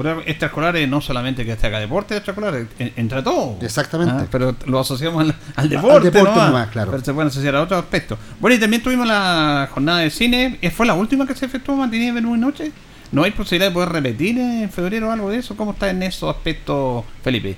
Extraescolares 0.07 0.89
no 0.89 1.01
solamente 1.01 1.45
que 1.45 1.53
esté 1.53 1.67
acá 1.67 1.81
deporte 1.81 2.17
extraescolar, 2.17 2.67
entra 2.97 3.23
todo. 3.23 3.57
Exactamente. 3.61 4.15
Ah, 4.17 4.27
pero 4.31 4.55
lo 4.67 4.79
asociamos 4.79 5.35
al, 5.57 5.69
deporte. 5.69 6.11
claro. 6.11 6.91
Pero 6.91 7.05
se 7.05 7.13
pueden 7.13 7.29
asociar 7.29 7.57
a 7.57 7.63
otros 7.63 7.83
aspectos. 7.83 8.19
Bueno, 8.41 8.57
y 8.57 8.61
también 8.61 8.83
tuvimos 8.83 9.07
la 9.07 9.69
jornada 9.73 10.01
de 10.01 10.11
cine. 10.11 10.59
¿Fue 10.75 10.87
la 10.87 10.95
última 10.95 11.27
que 11.27 11.35
se 11.35 11.47
efectuó 11.47 11.77
matinee, 11.77 12.13
menú 12.13 12.37
y 12.37 12.39
noche? 12.39 12.73
¿No 13.11 13.25
hay 13.25 13.31
posibilidad 13.31 13.71
de 13.71 13.75
poder 13.75 13.89
repetir 13.89 14.39
en 14.39 14.71
febrero 14.71 15.09
o 15.09 15.11
algo 15.11 15.31
de 15.31 15.39
eso? 15.39 15.57
¿Cómo 15.57 15.73
está 15.73 15.91
en 15.91 16.03
esos 16.03 16.35
aspectos, 16.35 17.05
Felipe? 17.23 17.57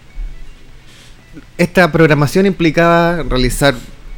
Esta 1.59 1.91
programación 1.91 2.47
implicaba 2.47 3.23
realizar 3.23 3.75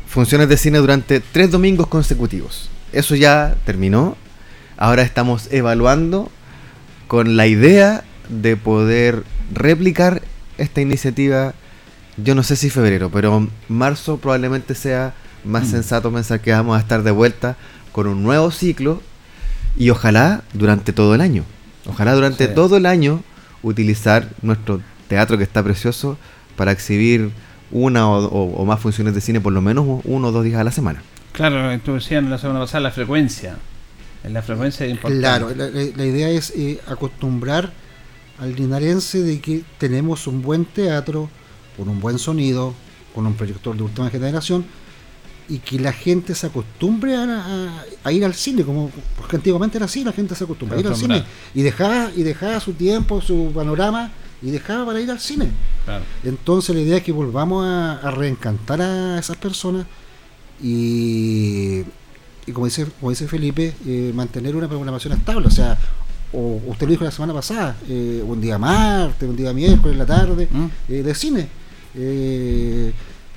funciones 0.07 0.49
de 0.49 0.57
cine 0.59 0.79
durante 0.79 1.21
tres 1.21 1.50
domingos 1.50 1.87
consecutivos. 1.87 2.69
Eso 2.93 3.14
ya 3.14 3.57
terminó. 3.64 4.17
Ahora 4.76 5.02
estamos 5.02 5.49
evaluando 5.50 6.31
con 7.09 7.37
la 7.37 7.47
idea 7.47 8.05
de 8.29 8.57
poder 8.57 9.25
replicar 9.52 10.23
esta 10.59 10.81
iniciativa, 10.81 11.55
yo 12.17 12.35
no 12.35 12.43
sé 12.43 12.57
si 12.57 12.71
febrero, 12.71 13.11
pero 13.11 13.49
marzo 13.69 14.19
probablemente 14.19 14.75
sea 14.75 15.14
más 15.45 15.64
mm. 15.64 15.71
sensato 15.71 16.12
pensar 16.12 16.41
que 16.41 16.52
vamos 16.52 16.76
a 16.76 16.81
estar 16.81 17.02
de 17.02 17.11
vuelta 17.11 17.57
con 17.93 18.07
un 18.07 18.23
nuevo 18.23 18.50
ciclo 18.50 19.02
y 19.76 19.91
ojalá 19.91 20.43
durante 20.52 20.93
todo 20.93 21.14
el 21.14 21.21
año. 21.21 21.45
Ojalá 21.87 22.14
durante 22.14 22.47
todo 22.49 22.76
el 22.76 22.87
año 22.87 23.23
utilizar 23.62 24.29
nuestro 24.43 24.81
teatro 25.09 25.37
que 25.38 25.45
está 25.45 25.62
precioso 25.62 26.17
para 26.57 26.71
exhibir 26.73 27.31
una 27.71 28.09
o, 28.09 28.25
o- 28.26 28.55
o 28.62 28.64
más 28.64 28.79
funciones 28.81 29.14
de 29.14 29.21
cine 29.21 29.41
por 29.41 29.52
lo 29.52 29.62
menos 29.62 30.00
uno 30.05 30.29
o 30.29 30.33
dos 30.33 30.45
días 30.45 30.61
a 30.61 30.64
la 30.64 30.71
semana. 30.73 31.02
Claro, 31.33 31.76
tú 31.81 31.95
decías 31.95 32.23
la 32.25 32.38
semana 32.38 32.61
pasada 32.61 32.81
la 32.83 32.91
frecuencia. 32.91 33.57
En 34.23 34.35
la 34.35 34.43
frecuencia 34.43 34.85
es 34.87 34.93
importante. 34.93 35.21
Claro, 35.23 35.49
la, 35.57 35.69
la- 35.71 35.91
la 35.97 36.05
idea 36.07 36.29
es 36.29 36.52
eh, 36.55 36.79
acostumbrar 36.87 37.73
al 38.43 38.55
linarense 38.57 39.23
de 39.23 39.41
que 39.41 39.63
tenemos 39.79 40.27
un 40.27 40.43
buen 40.43 40.65
teatro, 40.65 41.31
con 41.77 41.89
un 41.89 42.01
buen 42.01 42.19
sonido, 42.19 42.75
con 43.15 43.27
un 43.27 43.35
proyector 43.35 43.77
de 43.77 43.83
última 43.85 44.11
generación, 44.11 44.65
y 45.49 45.59
que 45.59 45.79
la 45.79 45.93
gente 45.93 46.35
se 46.35 46.47
acostumbre 46.47 47.15
a, 47.17 47.23
a- 47.25 47.85
a 48.05 48.13
ir 48.13 48.25
al 48.25 48.35
cine, 48.35 48.65
como 48.65 48.91
porque 49.19 49.37
antiguamente 49.37 49.77
era 49.79 49.87
así, 49.87 50.03
la 50.05 50.13
gente 50.13 50.35
se 50.35 50.45
acostumbra 50.45 50.77
a 50.77 50.81
ir 50.81 50.87
al 50.87 50.97
cine 50.97 51.25
y 51.55 51.63
dejaba, 51.63 52.11
y 52.17 52.23
dejaba 52.23 52.59
su 52.61 52.73
tiempo, 52.73 53.21
su 53.21 53.51
panorama, 53.55 54.11
y 54.41 54.51
dejaba 54.51 54.87
para 54.87 55.01
ir 55.01 55.11
al 55.11 55.21
cine. 55.21 55.49
Claro. 55.85 56.05
Entonces 56.25 56.75
la 56.75 56.81
idea 56.83 56.97
es 56.99 57.03
que 57.05 57.13
volvamos 57.13 57.65
a, 57.67 57.93
a 57.99 58.11
reencantar 58.11 58.81
a 58.83 59.19
esas 59.19 59.37
personas 59.37 59.87
y, 60.63 61.81
y 62.47 62.53
como 62.53 62.67
dice 62.67 62.87
como 63.01 63.11
dice 63.11 63.27
Felipe, 63.29 63.75
eh, 63.87 64.13
mantener 64.15 64.57
una 64.57 64.69
programación 64.69 65.13
estable. 65.15 65.47
O 65.49 65.51
sea, 65.51 65.79
o 66.33 66.61
usted 66.67 66.87
lo 66.87 66.91
dijo 66.93 67.05
la 67.05 67.11
semana 67.11 67.35
pasada, 67.35 67.77
eh, 67.89 68.23
un 68.27 68.41
día 68.41 68.59
martes, 68.59 69.29
un 69.29 69.37
día 69.37 69.53
miércoles 69.53 69.93
en 69.93 69.99
la 69.99 70.07
tarde, 70.07 70.49
¿Mm? 70.51 70.67
eh, 70.89 71.03
de 71.03 71.15
cine. 71.15 71.49
Eh, 71.95 72.93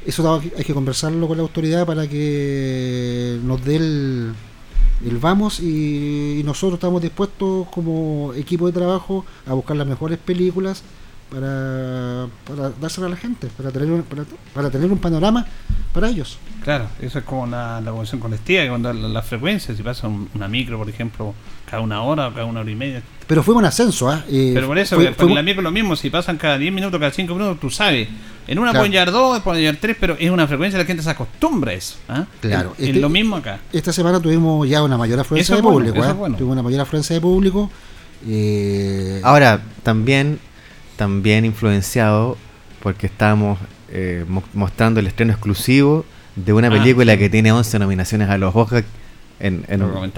eso 0.06 0.42
hay 0.56 0.64
que 0.64 0.74
conversarlo 0.74 1.28
con 1.28 1.38
la 1.38 1.44
autoridad 1.44 1.86
para 1.86 2.08
que 2.08 3.40
nos 3.44 3.64
dé 3.66 3.78
el, 3.78 4.34
el 5.06 5.18
vamos 5.18 5.60
y, 5.60 6.40
y 6.40 6.44
nosotros 6.44 6.76
estamos 6.76 7.02
dispuestos 7.02 7.68
como 7.70 8.32
equipo 8.36 8.68
de 8.68 8.74
trabajo 8.74 9.26
a 9.48 9.54
buscar 9.54 9.76
las 9.76 9.88
mejores 9.88 10.20
películas 10.20 10.84
para, 11.30 12.28
para 12.48 12.70
dársela 12.80 13.08
a 13.08 13.10
la 13.10 13.16
gente, 13.18 13.48
para 13.58 13.72
tener, 13.72 13.90
un, 13.92 14.04
para, 14.04 14.24
para 14.54 14.70
tener 14.70 14.92
un 14.92 14.98
panorama 15.00 15.46
para 15.94 16.10
ellos. 16.10 16.38
Claro, 16.64 16.88
eso 17.02 17.20
es 17.20 17.26
como 17.26 17.46
la, 17.48 17.80
la 17.82 17.92
convención 17.92 18.20
colectiva, 18.22 18.64
que 18.64 18.70
cuando 18.70 18.92
la, 18.94 19.08
la 19.08 19.22
frecuencia, 19.22 19.76
si 19.76 19.84
pasa 19.84 20.08
un- 20.08 20.30
una 20.36 20.48
micro, 20.48 20.78
por 20.78 20.90
ejemplo, 20.90 21.34
cada 21.70 21.82
una 21.82 22.02
hora 22.04 22.28
o 22.28 22.34
cada 22.34 22.46
una 22.46 22.62
hora 22.62 22.72
y 22.72 22.76
media. 22.76 23.02
Pero 23.28 23.42
fuimos 23.44 23.62
en 23.64 23.68
ascenso, 23.68 24.10
¿ah? 24.10 24.24
Eh, 24.30 24.52
Pero 24.54 24.68
por 24.68 24.78
eso, 24.78 24.96
fue- 24.96 25.08
en 25.18 25.36
la 25.36 25.42
micro 25.42 25.62
es 25.62 25.64
lo 25.64 25.72
mismo, 25.72 25.96
si 25.96 26.10
pasan 26.10 26.38
cada 26.38 26.58
10 26.58 26.74
minutos, 26.74 27.00
cada 27.00 27.12
5 27.12 27.34
minutos, 27.34 27.60
tú 27.60 27.70
sabes. 27.70 28.08
En 28.48 28.60
una 28.60 28.70
Claro. 28.72 28.82
pueden 28.82 28.92
llevar 28.92 29.12
2, 29.12 29.42
pueden 29.42 29.62
llevar 29.62 29.78
3, 29.82 29.98
pero 30.00 30.16
es 30.20 30.30
una 30.30 30.48
frecuencia, 30.48 30.78
la 30.78 30.86
gente 30.86 31.02
se 31.02 31.10
acostumbra 31.10 31.72
a 31.72 31.76
eso. 31.76 31.96
¿ah? 32.08 32.26
Claro, 32.42 32.74
Es, 32.78 32.84
es 32.84 32.88
este- 32.90 33.00
lo 33.02 33.10
mismo 33.10 33.36
acá. 33.38 33.60
esta 33.74 33.92
semana 33.92 34.20
tuvimos 34.20 34.68
ya 34.70 34.84
una 34.84 34.98
mayor 34.98 35.20
afluencia 35.20 35.54
Eso 35.54 35.56
de 35.56 35.62
bueno, 35.64 35.78
público, 35.80 36.00
eso 36.00 36.10
es 36.12 36.16
bueno. 36.18 36.36
Tuvimos 36.38 36.54
una 36.54 36.62
mayor 36.64 36.82
afluencia 36.82 37.16
de 37.16 37.22
público. 37.22 37.72
eh, 38.28 39.22
Ahora, 39.24 39.62
también, 39.84 40.40
también 40.96 41.46
influenciado 41.46 42.38
porque 42.82 43.08
estamos 43.08 43.60
eh, 43.90 44.26
mo- 44.28 44.44
mostrando 44.54 45.00
el 45.00 45.08
estreno 45.08 45.32
exclusivo 45.32 46.06
de 46.36 46.54
una 46.54 46.68
Ah, 46.68 46.72
película 46.72 47.14
sí. 47.14 47.20
que 47.20 47.30
tiene 47.30 47.52
11 47.52 47.80
nominaciones 47.80 48.30
a 48.30 48.38
los 48.38 48.56
Oscar 48.56 48.84
en, 49.40 49.64
en, 49.68 49.82
un- 49.84 49.92
un- 49.98 50.12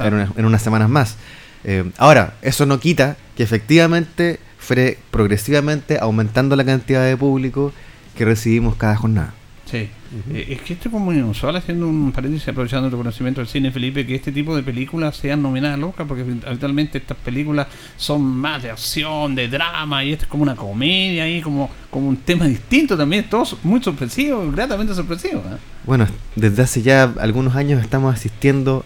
en 0.00 0.14
una- 0.14 0.32
en 0.36 0.44
unas 0.44 0.62
semanas 0.62 0.88
más. 0.88 1.16
Eh, 1.64 1.84
ahora, 1.98 2.34
eso 2.42 2.66
no 2.66 2.78
quita 2.80 3.16
que 3.36 3.42
efectivamente 3.42 4.38
fue 4.58 4.98
progresivamente 5.10 5.98
aumentando 6.00 6.54
la 6.56 6.64
cantidad 6.64 7.04
de 7.04 7.16
público 7.16 7.72
que 8.16 8.24
recibimos 8.24 8.76
cada 8.76 8.96
jornada. 8.96 9.32
Sí. 9.70 9.88
Eh, 10.32 10.46
es 10.50 10.62
que 10.62 10.72
esto 10.72 10.88
es 10.88 10.92
como 10.92 11.12
inusual, 11.12 11.56
haciendo 11.56 11.86
un 11.86 12.12
paréntesis, 12.12 12.48
aprovechando 12.48 12.88
tu 12.88 12.96
conocimiento 12.96 13.40
del 13.42 13.48
cine, 13.48 13.70
Felipe, 13.70 14.06
que 14.06 14.14
este 14.14 14.32
tipo 14.32 14.56
de 14.56 14.62
películas 14.62 15.16
sean 15.16 15.42
nominadas 15.42 15.76
al 15.76 15.84
Oscar, 15.84 16.06
porque 16.06 16.24
habitualmente 16.46 16.96
estas 16.98 17.16
películas 17.18 17.66
son 17.98 18.22
más 18.22 18.62
de 18.62 18.70
acción, 18.70 19.34
de 19.34 19.48
drama, 19.48 20.02
y 20.04 20.12
esto 20.12 20.24
es 20.24 20.28
como 20.30 20.42
una 20.44 20.56
comedia 20.56 21.24
ahí, 21.24 21.42
como, 21.42 21.70
como 21.90 22.08
un 22.08 22.16
tema 22.16 22.46
distinto 22.46 22.96
también, 22.96 23.24
todo 23.28 23.44
muy 23.62 23.82
sorpresivo, 23.82 24.50
gratamente 24.50 24.94
sorpresivo. 24.94 25.40
¿eh? 25.40 25.56
Bueno, 25.84 26.06
desde 26.36 26.62
hace 26.62 26.80
ya 26.82 27.12
algunos 27.20 27.54
años 27.54 27.82
estamos 27.82 28.14
asistiendo 28.14 28.84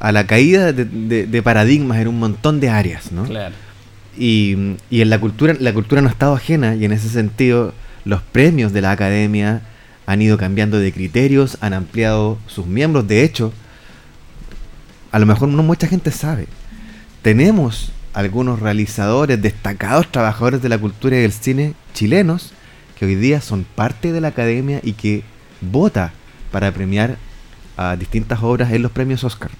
a 0.00 0.12
la 0.12 0.26
caída 0.26 0.72
de, 0.74 0.84
de- 0.84 1.26
de 1.26 1.42
paradigmas 1.42 1.98
en 1.98 2.08
un 2.08 2.18
montón 2.18 2.60
de 2.60 2.68
áreas, 2.68 3.10
¿no? 3.10 3.24
Claro. 3.24 3.54
Y, 4.18 4.74
y 4.90 5.00
en 5.00 5.10
la 5.10 5.18
cultura, 5.18 5.54
la 5.58 5.72
cultura 5.72 6.00
no 6.02 6.08
ha 6.08 6.10
estado 6.10 6.34
ajena 6.34 6.74
y 6.74 6.84
en 6.84 6.92
ese 6.92 7.08
sentido 7.08 7.72
los 8.04 8.20
premios 8.22 8.72
de 8.72 8.80
la 8.80 8.90
academia 8.90 9.62
han 10.08 10.22
ido 10.22 10.38
cambiando 10.38 10.78
de 10.78 10.90
criterios, 10.90 11.58
han 11.60 11.74
ampliado 11.74 12.38
sus 12.46 12.66
miembros. 12.66 13.06
De 13.06 13.24
hecho, 13.24 13.52
a 15.12 15.18
lo 15.18 15.26
mejor 15.26 15.50
no 15.50 15.62
mucha 15.62 15.86
gente 15.86 16.10
sabe. 16.12 16.46
Tenemos 17.20 17.92
algunos 18.14 18.58
realizadores, 18.58 19.42
destacados 19.42 20.10
trabajadores 20.10 20.62
de 20.62 20.70
la 20.70 20.78
cultura 20.78 21.18
y 21.18 21.20
del 21.20 21.32
cine 21.32 21.74
chilenos 21.92 22.54
que 22.98 23.04
hoy 23.04 23.16
día 23.16 23.42
son 23.42 23.64
parte 23.64 24.10
de 24.10 24.22
la 24.22 24.28
academia 24.28 24.80
y 24.82 24.94
que 24.94 25.24
vota 25.60 26.14
para 26.52 26.72
premiar 26.72 27.18
a 27.76 27.94
distintas 27.96 28.42
obras 28.42 28.72
en 28.72 28.80
los 28.80 28.92
premios 28.92 29.24
Oscar. 29.24 29.50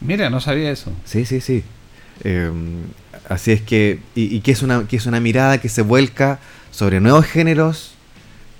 Mira, 0.00 0.30
no 0.30 0.40
sabía 0.40 0.70
eso. 0.70 0.90
Sí, 1.04 1.26
sí, 1.26 1.42
sí. 1.42 1.64
Eh, 2.24 2.50
así 3.28 3.52
es 3.52 3.60
que, 3.60 3.98
y, 4.14 4.34
y 4.34 4.40
que 4.40 4.52
es 4.52 4.62
una 4.62 4.88
que 4.88 4.96
es 4.96 5.04
una 5.04 5.20
mirada 5.20 5.58
que 5.58 5.68
se 5.68 5.82
vuelca 5.82 6.38
sobre 6.70 6.98
nuevos 6.98 7.26
géneros, 7.26 7.92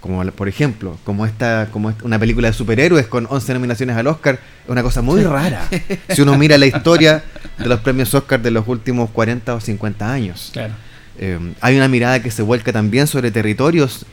como 0.01 0.25
por 0.33 0.49
ejemplo, 0.49 0.99
como 1.05 1.27
esta, 1.27 1.69
como 1.71 1.91
esta- 1.91 2.05
una 2.05 2.19
película 2.19 2.49
de 2.49 2.55
superhéroes 2.55 3.07
con 3.07 3.27
11 3.29 3.55
nominaciones 3.55 3.97
al 3.97 4.07
Oscar, 4.07 4.39
es 4.65 4.71
una 4.71 4.83
cosa 4.83 5.03
muy 5.03 5.23
rara. 5.23 5.69
Si 6.09 6.23
uno 6.23 6.37
mira 6.39 6.57
la 6.59 6.67
historia 6.67 7.23
de 7.59 7.67
los 7.67 7.81
premios 7.81 8.15
Oscar 8.15 8.41
de 8.41 8.51
los 8.51 8.67
últimos 8.67 9.11
40 9.11 9.55
o 9.55 9.61
50 9.61 10.13
años. 10.13 10.51
Claro. 10.53 10.75
Eh, 11.19 11.39
hay 11.61 11.77
una 11.77 11.89
mirada 11.89 12.23
que 12.23 12.31
se 12.31 12.43
vuelca 12.43 12.73
también 12.73 13.07
sobre 13.07 13.31
territorios 13.31 14.07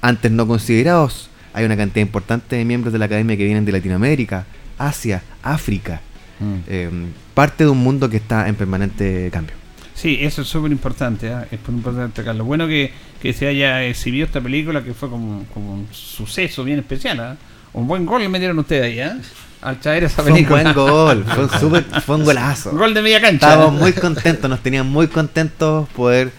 antes 0.00 0.30
no 0.30 0.46
considerados. 0.46 1.30
Hay 1.52 1.64
una 1.64 1.76
cantidad 1.76 2.02
importante 2.02 2.56
de 2.56 2.64
miembros 2.64 2.92
de 2.92 2.98
la 2.98 3.06
academia 3.06 3.36
que 3.36 3.44
vienen 3.44 3.64
de 3.64 3.72
Latinoamérica, 3.72 4.44
Asia, 4.78 5.22
África. 5.42 6.00
Mm. 6.40 6.54
Eh, 6.68 6.90
parte 7.34 7.64
de 7.64 7.70
un 7.70 7.78
mundo 7.78 8.08
que 8.10 8.16
está 8.16 8.48
en 8.48 8.54
permanente 8.54 9.28
cambio. 9.32 9.54
Sí, 9.94 10.18
eso 10.20 10.42
es 10.42 10.48
súper 10.48 10.72
importante, 10.72 11.32
¿ah? 11.32 11.46
es 11.50 11.58
muy 11.68 11.78
importante 11.78 12.24
Carlos. 12.24 12.46
Bueno 12.46 12.66
que, 12.66 12.92
que 13.24 13.32
se 13.32 13.46
haya 13.46 13.82
exhibido 13.84 14.26
esta 14.26 14.38
película 14.42 14.84
que 14.84 14.92
fue 14.92 15.08
como, 15.08 15.46
como 15.54 15.72
un 15.72 15.88
suceso 15.92 16.62
bien 16.62 16.78
especial. 16.80 17.18
¿ah? 17.20 17.36
Un 17.72 17.86
buen 17.88 18.04
gol 18.04 18.20
le 18.20 18.28
metieron 18.28 18.58
ustedes 18.58 18.84
ahí, 18.84 19.00
¿ah? 19.00 19.16
al 19.62 19.80
traer 19.80 20.04
esa 20.04 20.22
Fue 20.22 20.30
un 20.30 20.36
película. 20.36 20.62
buen 20.62 20.74
gol, 20.74 21.24
fue 21.24 21.44
un, 21.44 21.50
súper- 21.60 22.02
fue 22.02 22.16
un 22.16 22.24
golazo. 22.24 22.72
Gol 22.72 22.92
de 22.92 23.00
media 23.00 23.22
cancha. 23.22 23.46
Estábamos 23.48 23.80
muy 23.80 23.92
contentos, 23.94 24.50
nos 24.50 24.62
tenían 24.62 24.86
muy 24.86 25.08
contentos 25.08 25.88
poder 25.96 26.32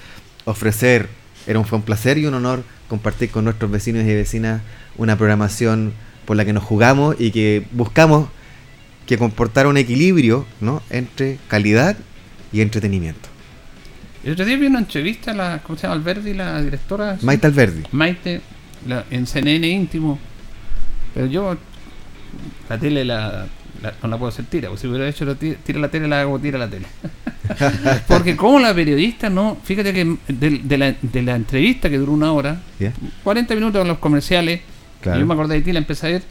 ofrecer, 0.46 1.10
era 1.48 1.58
un, 1.58 1.66
fue 1.66 1.80
un 1.80 1.84
placer 1.86 2.20
y 2.20 2.28
un 2.28 2.36
honor 2.36 2.62
compartir 2.88 3.32
con 3.32 3.46
nuestros 3.46 3.72
vecinos 3.72 4.04
y 4.04 4.14
vecinas 4.14 4.62
una 4.96 5.18
programación 5.18 5.92
por 6.26 6.38
la 6.38 6.46
que 6.46 6.54
nos 6.54 6.64
jugamos 6.64 7.16
y 7.18 7.32
que 7.32 7.66
buscamos 7.72 8.30
que 9.08 9.18
comportara 9.18 9.70
un 9.70 9.78
equilibrio 9.78 10.46
¿no? 10.62 10.84
entre 10.92 11.40
calidad 11.48 11.98
y 12.54 12.62
entretenimiento. 12.62 13.28
El 14.26 14.34
otro 14.34 14.44
día 14.44 14.58
vi 14.58 14.66
una 14.66 14.80
entrevista 14.80 15.32
a 15.32 15.34
la, 15.36 15.60
¿cómo 15.64 15.78
se 15.78 15.84
llama? 15.84 15.96
Alberdi, 15.96 16.34
la 16.34 16.62
directora. 16.62 17.18
¿sí? 17.20 17.26
Maite 17.26 17.48
Alberdi. 17.48 17.84
Maite, 17.92 18.42
la- 18.88 19.06
en 19.12 19.28
CNN 19.28 19.68
íntimo. 19.68 20.18
Pero 21.14 21.28
yo, 21.28 21.56
la 22.68 22.78
tele 22.80 23.06
la, 23.06 23.46
la- 23.84 23.94
no 24.02 24.10
la 24.10 24.18
puedo 24.18 24.30
hacer 24.30 24.46
tira. 24.46 24.68
porque 24.70 24.82
Si 24.82 24.88
hubiera 24.88 25.08
hecho 25.08 25.26
la 25.26 25.36
tira, 25.36 25.58
tira 25.64 25.80
la 25.80 25.90
tele, 25.90 26.08
la 26.08 26.22
hago 26.22 26.40
tira 26.40 26.58
la 26.58 26.68
tele. 26.68 26.88
Porque 28.08 28.36
como 28.36 28.60
la 28.60 28.74
periodista, 28.74 29.30
no, 29.30 29.58
fíjate 29.64 29.94
que 29.94 30.18
de, 30.28 30.50
de 30.64 30.78
la, 30.80 30.96
de 31.00 31.22
la 31.22 31.36
entrevista 31.36 31.92
que 31.92 32.00
duró 32.00 32.12
una 32.14 32.32
hora, 32.34 32.60
¿ya? 32.80 32.92
40 33.24 33.54
minutos 33.54 33.80
en 33.84 33.88
los 33.88 34.00
comerciales, 34.00 34.62
Claro. 35.02 35.20
yo 35.20 35.26
me 35.28 35.34
acordé 35.36 35.54
de 35.56 35.62
ti, 35.62 35.72
la 35.72 35.78
empecé 35.78 36.08
a 36.08 36.10
ver. 36.10 36.24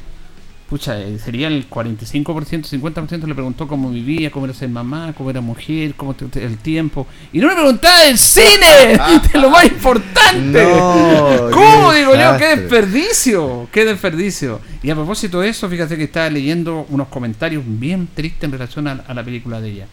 Pucha, 0.69 0.99
eh, 0.99 1.19
sería 1.19 1.49
el 1.49 1.69
45%, 1.69 2.25
50% 2.25 3.27
le 3.27 3.35
preguntó 3.35 3.69
cómo 3.69 3.91
vivía, 3.91 4.31
cómo 4.31 4.47
era 4.47 4.55
ser 4.55 4.71
mamá, 4.71 5.13
cómo 5.15 5.29
era 5.29 5.43
mujer, 5.43 5.95
cómo 5.95 6.15
el 6.35 6.59
tiempo. 6.59 7.07
Y 7.35 7.39
no 7.39 7.49
me 7.49 7.55
preguntaba 7.55 8.05
del 8.05 8.17
cine, 8.17 8.99
de 9.33 9.39
lo 9.39 9.51
más 9.51 9.67
importante. 9.67 10.65
No, 10.65 11.51
¿Cómo 11.53 11.93
digo 11.93 12.15
yo? 12.15 12.39
¡Qué 12.39 12.57
desperdicio! 12.57 13.69
¡Qué 13.71 13.85
desperdicio! 13.85 14.61
Y 14.83 14.89
a 14.89 14.95
propósito 14.95 15.43
de 15.43 15.51
eso, 15.51 15.69
fíjate 15.69 15.99
que 15.99 16.05
estaba 16.05 16.31
leyendo 16.31 16.87
unos 16.89 17.09
comentarios 17.09 17.63
bien 17.67 18.09
tristes 18.15 18.45
en 18.45 18.53
relación 18.53 18.89
a, 18.89 19.05
a 19.07 19.13
la 19.13 19.23
película 19.23 19.61
de 19.61 19.69
ella. 19.69 19.87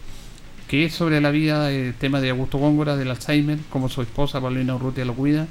Que 0.68 0.86
es 0.86 0.94
sobre 0.94 1.20
la 1.20 1.30
vida, 1.30 1.70
el 1.70 1.92
tema 1.92 2.22
de 2.22 2.30
Augusto 2.30 2.56
Góngora, 2.56 2.96
del 2.96 3.10
Alzheimer, 3.10 3.58
como 3.68 3.90
su 3.90 4.00
esposa 4.00 4.40
Paulina 4.40 4.74
Urrutia 4.74 5.04
lo 5.04 5.14
cuida. 5.14 5.48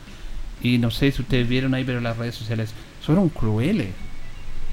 Y 0.64 0.80
no 0.80 0.90
sé 0.90 1.12
si 1.12 1.22
ustedes 1.22 1.48
vieron 1.48 1.76
ahí, 1.76 1.84
pero 1.84 2.00
en 2.00 2.06
las 2.06 2.18
redes 2.18 2.34
sociales 2.34 2.72
fueron 3.06 3.30
crueles. 3.30 3.90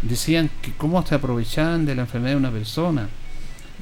Decían 0.02 0.50
que 0.62 0.73
cómo 0.73 1.05
se 1.07 1.14
aprovechaban 1.14 1.85
de 1.87 1.95
la 1.95 2.02
enfermedad 2.02 2.33
de 2.35 2.37
una 2.37 2.50
persona. 2.52 3.09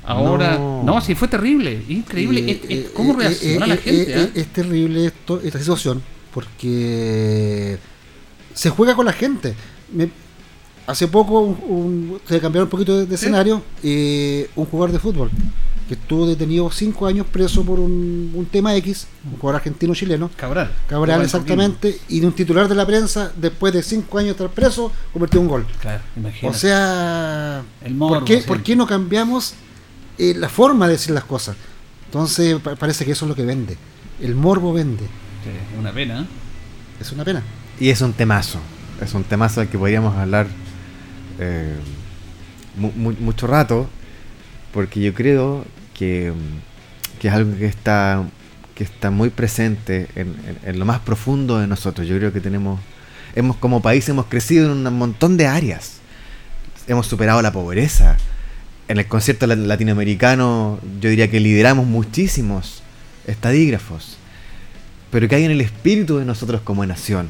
Ahora, 0.05 0.57
No. 0.57 0.83
no, 0.85 1.01
sí 1.01 1.15
fue 1.15 1.29
terrible, 1.29 1.83
increíble. 1.89 2.41
Y, 2.41 2.51
Es- 2.51 2.57
es- 2.65 2.71
eh, 2.71 2.91
¿Cómo 2.95 3.13
eh, 3.15 3.17
reacciona 3.25 3.67
eh, 3.67 3.69
la 3.69 3.77
gente? 3.77 4.13
eh, 4.13 4.17
ah? 4.25 4.29
Es 4.35 4.47
terrible 4.49 5.07
esto, 5.07 5.41
esta 5.43 5.59
situación 5.59 6.03
porque 6.33 7.79
se 8.55 8.71
juega 8.71 8.95
con 8.95 9.07
la 9.07 9.13
gente. 9.13 9.55
Me- 9.93 10.09
hace 10.87 11.09
poco 11.09 11.41
un- 11.41 11.59
un- 11.69 12.21
se 12.27 12.41
cambiaron 12.41 12.67
un 12.67 12.71
poquito 12.71 12.97
de, 12.97 13.07
de 13.07 13.17
Sí. 13.17 13.25
escenario. 13.25 13.63
eh, 13.83 14.49
un 14.57 14.67
jugador 14.67 14.93
de 14.93 14.99
fútbol 14.99 15.31
que 15.89 15.95
estuvo 15.95 16.27
detenido 16.27 16.69
cinco 16.73 17.07
años 17.07 17.27
preso 17.31 17.63
por 17.65 17.79
un, 17.79 18.33
un 18.35 18.47
tema 18.47 18.75
X, 18.75 19.07
un 19.31 19.39
jugador 19.39 19.61
argentino-chileno. 19.61 20.31
Cabral. 20.37 20.73
Cabral, 20.89 21.23
exactamente, 21.23 21.97
y 22.09 22.19
de 22.19 22.27
un 22.27 22.33
titular 22.33 22.67
de 22.69 22.75
la 22.75 22.85
prensa, 22.85 23.31
después 23.37 23.73
de 23.73 23.85
cinco 23.85 24.19
años 24.19 24.37
de 24.37 24.45
estar 24.45 24.51
preso, 24.51 24.91
convirtió 25.13 25.41
un 25.41 25.47
gol. 25.47 25.65
Claro, 25.81 26.03
imagínate. 26.17 26.49
O 26.49 26.59
sea, 26.59 27.63
El 27.85 27.95
morbo, 27.95 28.17
¿por, 28.17 28.25
qué, 28.25 28.41
sí. 28.41 28.47
por 28.49 28.63
qué 28.65 28.75
no 28.75 28.85
cambiamos 28.87 29.55
eh, 30.19 30.35
la 30.37 30.49
forma 30.49 30.87
de 30.87 30.95
decir 30.95 31.15
las 31.15 31.23
cosas? 31.25 31.55
Entonces, 32.07 32.59
pa- 32.61 32.75
parece 32.75 33.05
que 33.05 33.13
eso 33.13 33.25
es 33.25 33.29
lo 33.29 33.37
que 33.37 33.45
vende. 33.45 33.77
El 34.21 34.35
morbo 34.35 34.73
vende. 34.73 35.05
Sí, 35.05 35.79
una 35.79 35.93
pena. 35.93 36.27
Es 37.01 37.13
una 37.13 37.25
pena. 37.25 37.43
Y 37.79 37.91
es 37.91 38.01
un 38.01 38.13
temazo. 38.13 38.59
Es 39.01 39.15
un 39.15 39.23
temazo 39.23 39.61
del 39.61 39.69
que 39.69 39.79
podríamos 39.79 40.17
hablar 40.17 40.49
eh, 41.39 41.75
mu- 42.77 42.93
mu- 42.97 43.17
mucho 43.21 43.47
rato. 43.47 43.89
Porque 44.73 45.01
yo 45.01 45.15
creo 45.15 45.65
que, 45.95 46.33
mm, 46.33 47.19
que 47.21 47.29
es 47.29 47.35
algo 47.35 47.57
que 47.57 47.67
está, 47.67 48.25
que 48.75 48.85
está 48.85 49.11
muy 49.11 49.31
presente 49.31 50.09
en, 50.17 50.29
en- 50.47 50.59
en 50.69 50.79
lo 50.79 50.85
más 50.85 50.99
profundo 51.01 51.59
de 51.59 51.67
nosotros. 51.67 52.07
Yo 52.07 52.17
creo 52.19 52.33
que 52.33 52.41
tenemos. 52.41 52.79
Hemos, 53.35 53.57
como 53.57 53.81
país 53.83 54.09
hemos 54.09 54.27
crecido 54.27 54.71
en 54.73 54.87
un 54.87 54.95
montón 54.99 55.37
de 55.37 55.47
áreas. 55.47 55.99
Hemos 56.87 57.07
superado 57.07 57.41
la 57.43 57.53
pobreza. 57.53 58.17
En 58.89 58.99
el 58.99 59.07
concierto 59.07 59.47
la- 59.47 59.57
latinoamericano, 59.57 60.79
yo 61.01 61.11
diría 61.11 61.31
que 61.31 61.41
lideramos 61.41 61.87
muchísimos 61.87 62.83
estadígrafos. 63.27 64.17
Pero 65.11 65.29
que 65.29 65.37
hay 65.37 65.45
en 65.45 65.51
el 65.51 65.61
espíritu 65.61 66.19
de 66.19 66.25
nosotros 66.25 66.61
como 66.63 66.85
nación. 66.87 67.29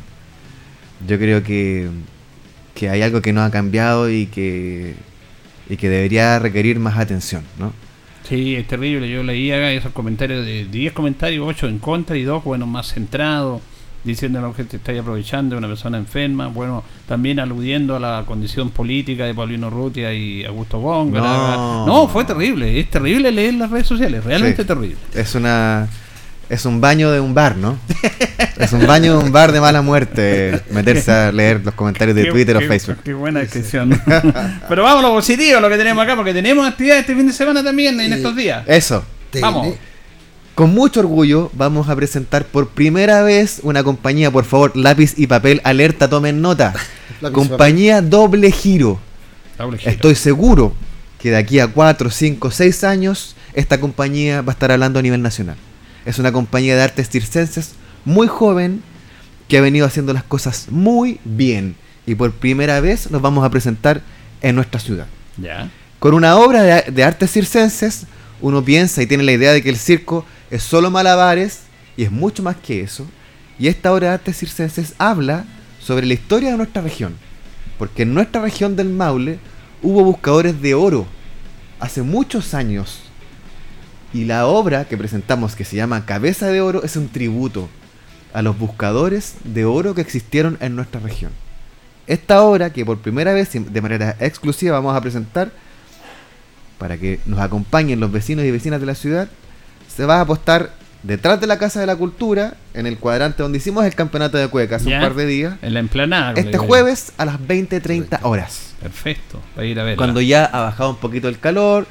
Yo 1.06 1.18
creo 1.18 1.42
que, 1.42 1.88
que 2.76 2.88
hay 2.88 3.02
algo 3.02 3.20
que 3.20 3.32
no 3.32 3.42
ha 3.42 3.50
cambiado 3.50 4.08
y 4.08 4.26
que, 4.26 4.94
y 5.68 5.76
que 5.76 5.88
debería 5.88 6.38
requerir 6.38 6.78
más 6.78 6.96
atención, 6.98 7.42
¿no? 7.58 7.72
Sí, 8.28 8.54
es 8.56 8.66
terrible. 8.68 9.08
Yo 9.10 9.22
leía 9.22 9.72
esos 9.72 9.92
comentarios 9.92 10.44
de 10.46 10.66
10 10.66 10.92
comentarios, 10.92 11.44
8 11.48 11.68
en 11.68 11.78
contra 11.78 12.16
y 12.16 12.22
2, 12.22 12.44
bueno, 12.44 12.66
más 12.66 12.92
centrados, 12.92 13.60
diciendo 14.04 14.52
que 14.56 14.64
te 14.64 14.76
estáis 14.76 15.00
aprovechando 15.00 15.54
de 15.54 15.58
una 15.58 15.68
persona 15.68 15.96
enferma. 15.98 16.48
Bueno, 16.48 16.84
también 17.08 17.40
aludiendo 17.40 17.96
a 17.96 18.00
la 18.00 18.24
condición 18.26 18.70
política 18.70 19.24
de 19.24 19.34
Paulino 19.34 19.70
Rutia 19.70 20.12
y 20.12 20.44
Augusto 20.44 20.78
Góngora. 20.80 21.22
No. 21.22 21.86
No, 21.86 22.08
fue 22.08 22.24
terrible. 22.24 22.78
Es 22.78 22.90
terrible 22.90 23.30
leer 23.32 23.54
las 23.54 23.70
redes 23.70 23.86
sociales, 23.86 24.22
realmente 24.24 24.62
Sí. 24.62 24.68
terrible. 24.68 24.96
Es 25.14 25.34
una 25.34 25.88
es 26.48 26.64
un 26.64 26.80
baño 26.80 27.10
de 27.10 27.20
un 27.20 27.34
bar, 27.34 27.56
¿no? 27.56 27.78
es 28.58 28.72
un 28.72 28.86
baño 28.86 29.18
de 29.18 29.24
un 29.24 29.32
bar 29.32 29.52
de 29.52 29.60
mala 29.60 29.82
muerte 29.82 30.60
meterse 30.70 31.10
a 31.10 31.32
leer 31.32 31.60
los 31.64 31.74
comentarios 31.74 32.14
de 32.16 32.24
Qué- 32.24 32.30
Twitter 32.30 32.56
o 32.56 32.60
Facebook. 32.60 32.98
Qué 33.04 33.14
buena 33.14 33.40
descripción. 33.40 34.00
Pero 34.68 34.82
vamos 34.82 35.04
a 35.04 35.08
lo 35.08 35.14
positivo, 35.14 35.60
lo 35.60 35.68
que 35.68 35.76
tenemos 35.76 36.02
acá, 36.04 36.14
porque 36.16 36.32
tenemos 36.32 36.66
actividades 36.66 37.02
este 37.02 37.14
fin 37.14 37.26
de 37.26 37.32
semana 37.32 37.62
también 37.64 38.00
en 38.00 38.12
estos 38.12 38.34
días. 38.36 38.62
Eso. 38.66 39.04
Vamos. 39.40 39.74
Con 40.54 40.70
mucho 40.72 41.00
orgullo 41.00 41.50
vamos 41.52 41.88
a 41.90 41.96
presentar 41.96 42.46
por 42.46 42.68
primera 42.68 43.22
vez 43.22 43.60
una 43.62 43.84
compañía, 43.84 44.30
por 44.30 44.44
favor, 44.46 44.74
lápiz 44.74 45.12
y 45.18 45.26
papel, 45.26 45.60
alerta, 45.64 46.08
tomen 46.08 46.40
nota. 46.40 46.72
Compañía 47.32 48.00
Doble 48.00 48.50
Giro. 48.50 48.98
Doble 49.58 49.78
giro. 49.78 49.90
Estoy 49.90 50.14
seguro 50.14 50.74
que 51.20 51.30
de 51.30 51.36
aquí 51.36 51.60
a 51.60 51.66
4, 51.66 52.08
5, 52.10 52.50
6 52.50 52.84
años 52.84 53.36
esta 53.52 53.78
compañía 53.80 54.42
va 54.42 54.52
a 54.52 54.54
estar 54.54 54.70
hablando 54.72 54.98
a 54.98 55.02
nivel 55.02 55.20
nacional. 55.22 55.56
Es 56.06 56.18
una 56.18 56.32
compañía 56.32 56.76
de 56.76 56.82
artes 56.82 57.10
circenses 57.10 57.72
muy 58.04 58.28
joven 58.28 58.82
que 59.48 59.58
ha 59.58 59.60
venido 59.60 59.86
haciendo 59.86 60.12
las 60.12 60.24
cosas 60.24 60.68
muy 60.70 61.20
bien 61.24 61.76
y 62.06 62.14
por 62.14 62.32
primera 62.32 62.80
vez 62.80 63.10
nos 63.10 63.20
vamos 63.20 63.44
a 63.44 63.50
presentar 63.50 64.00
en 64.40 64.54
nuestra 64.54 64.80
ciudad. 64.80 65.06
Ya. 65.36 65.68
Con 65.98 66.14
una 66.14 66.36
obra 66.36 66.62
de, 66.62 66.90
de 66.90 67.04
artes 67.04 67.32
circenses, 67.32 68.06
uno 68.40 68.64
piensa 68.64 69.02
y 69.02 69.06
tiene 69.06 69.24
la 69.24 69.32
idea 69.32 69.52
de 69.52 69.62
que 69.62 69.70
el 69.70 69.76
circo 69.76 70.24
es 70.50 70.62
solo 70.62 70.90
malabares 70.90 71.62
y 71.96 72.04
es 72.04 72.12
mucho 72.12 72.42
más 72.42 72.56
que 72.56 72.80
eso. 72.80 73.06
Y 73.58 73.68
esta 73.68 73.92
obra 73.92 74.08
de 74.08 74.14
artes 74.14 74.38
circenses 74.38 74.94
habla 74.98 75.44
sobre 75.80 76.06
la 76.06 76.14
historia 76.14 76.52
de 76.52 76.56
nuestra 76.56 76.82
región. 76.82 77.16
Porque 77.78 78.02
en 78.02 78.14
nuestra 78.14 78.42
región 78.42 78.76
del 78.76 78.90
Maule 78.90 79.38
hubo 79.82 80.04
buscadores 80.04 80.60
de 80.62 80.74
oro 80.74 81.06
hace 81.80 82.02
muchos 82.02 82.54
años. 82.54 83.02
Y 84.12 84.24
la 84.24 84.46
obra 84.46 84.84
que 84.86 84.96
presentamos, 84.96 85.54
que 85.56 85.64
se 85.64 85.76
llama 85.76 86.06
Cabeza 86.06 86.48
de 86.48 86.60
Oro, 86.60 86.82
es 86.84 86.96
un 86.96 87.08
tributo 87.08 87.68
a 88.32 88.42
los 88.42 88.58
buscadores 88.58 89.36
de 89.44 89.64
oro 89.64 89.94
que 89.94 90.00
existieron 90.00 90.58
en 90.60 90.76
nuestra 90.76 91.00
región. 91.00 91.32
Esta 92.06 92.42
obra, 92.42 92.70
que 92.70 92.84
por 92.84 92.98
primera 92.98 93.32
vez 93.32 93.54
y 93.54 93.58
de 93.58 93.80
manera 93.80 94.16
exclusiva 94.20 94.72
vamos 94.76 94.96
a 94.96 95.00
presentar, 95.00 95.50
para 96.78 96.98
que 96.98 97.20
nos 97.26 97.40
acompañen 97.40 98.00
los 98.00 98.12
vecinos 98.12 98.44
y 98.44 98.50
vecinas 98.50 98.80
de 98.80 98.86
la 98.86 98.94
ciudad, 98.94 99.28
se 99.88 100.04
va 100.04 100.18
a 100.18 100.20
apostar 100.20 100.72
detrás 101.02 101.40
de 101.40 101.46
la 101.46 101.58
Casa 101.58 101.80
de 101.80 101.86
la 101.86 101.96
Cultura, 101.96 102.54
en 102.74 102.86
el 102.86 102.98
cuadrante 102.98 103.42
donde 103.42 103.58
hicimos 103.58 103.84
el 103.84 103.94
campeonato 103.94 104.36
de 104.36 104.48
cueca 104.48 104.76
hace 104.76 104.94
un 104.94 105.00
par 105.00 105.14
de 105.14 105.26
días, 105.26 105.54
En 105.62 105.74
la 105.74 105.80
emplanada. 105.80 106.34
este 106.36 106.58
jueves 106.58 107.12
a 107.16 107.24
las 107.24 107.40
20.30 107.40 108.20
horas. 108.22 108.74
Perfecto, 108.82 109.40
para 109.54 109.66
ir 109.66 109.80
a 109.80 109.84
ver. 109.84 109.96
Cuando 109.96 110.20
ya 110.20 110.44
ha 110.44 110.60
bajado 110.60 110.90
un 110.90 110.96
poquito 110.96 111.28
el 111.28 111.38
calor, 111.38 111.86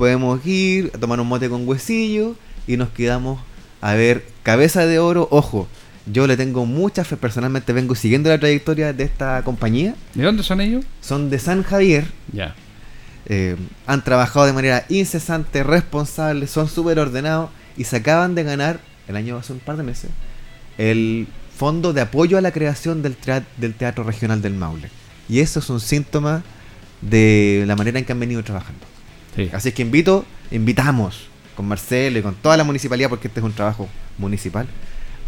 podemos 0.00 0.40
ir 0.46 0.90
a 0.94 0.98
tomar 0.98 1.20
un 1.20 1.28
mote 1.28 1.50
con 1.50 1.68
huesillo 1.68 2.34
y 2.66 2.78
nos 2.78 2.88
quedamos 2.88 3.38
a 3.82 3.92
ver 3.92 4.24
Cabeza 4.42 4.86
de 4.86 4.98
Oro. 4.98 5.28
Ojo, 5.30 5.68
yo 6.06 6.26
le 6.26 6.38
tengo 6.38 6.64
mucha 6.64 7.04
fe, 7.04 7.18
personalmente 7.18 7.74
vengo 7.74 7.94
siguiendo 7.94 8.30
la 8.30 8.40
trayectoria 8.40 8.94
de 8.94 9.04
esta 9.04 9.42
compañía. 9.42 9.94
¿De 10.14 10.24
dónde 10.24 10.42
son 10.42 10.62
ellos? 10.62 10.86
Son 11.02 11.28
de 11.28 11.38
San 11.38 11.62
Javier, 11.62 12.06
Ya. 12.32 12.54
eh, 13.26 13.56
han 13.86 14.02
trabajado 14.02 14.46
de 14.46 14.54
manera 14.54 14.86
incesante, 14.88 15.62
responsable, 15.64 16.46
son 16.46 16.66
súper 16.66 16.98
ordenados 16.98 17.50
y 17.76 17.84
se 17.84 17.96
acaban 17.96 18.34
de 18.34 18.42
ganar, 18.44 18.80
el 19.06 19.16
año 19.16 19.36
hace 19.36 19.52
un 19.52 19.58
par 19.58 19.76
de 19.76 19.82
meses, 19.82 20.08
el 20.78 21.28
fondo 21.54 21.92
de 21.92 22.00
apoyo 22.00 22.38
a 22.38 22.40
la 22.40 22.52
creación 22.52 23.02
del 23.02 23.16
Teatro 23.76 24.02
Regional 24.04 24.40
del 24.40 24.54
Maule. 24.54 24.88
Y 25.28 25.40
eso 25.40 25.58
es 25.58 25.68
un 25.68 25.78
síntoma 25.78 26.42
de 27.02 27.64
la 27.66 27.76
manera 27.76 27.98
en 27.98 28.06
que 28.06 28.12
han 28.12 28.20
venido 28.20 28.42
trabajando. 28.42 28.86
Sí. 29.36 29.48
Así 29.52 29.68
es 29.70 29.74
que 29.74 29.82
invito, 29.82 30.24
invitamos 30.50 31.28
con 31.56 31.66
Marcelo 31.68 32.18
y 32.18 32.22
con 32.22 32.34
toda 32.34 32.56
la 32.56 32.64
municipalidad, 32.64 33.08
porque 33.08 33.28
este 33.28 33.40
es 33.40 33.44
un 33.44 33.52
trabajo 33.52 33.88
municipal, 34.18 34.66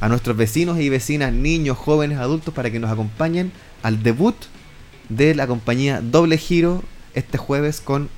a 0.01 0.09
nuestros 0.09 0.37
vecinos 0.37 0.79
y 0.81 0.88
vecinas, 0.88 1.33
niños, 1.33 1.77
jóvenes, 1.79 2.19
adultos, 2.19 2.53
para 2.55 2.71
que 2.71 2.79
nos 2.81 2.91
acompañen 2.91 3.53
al 3.83 4.03
debut 4.03 4.35
de 5.09 5.35
la 5.35 5.47
compañía 5.47 6.01
Doble 6.01 6.38
Giro 6.38 6.83
este 7.15 7.38
jueves 7.38 7.81
con 7.81 8.09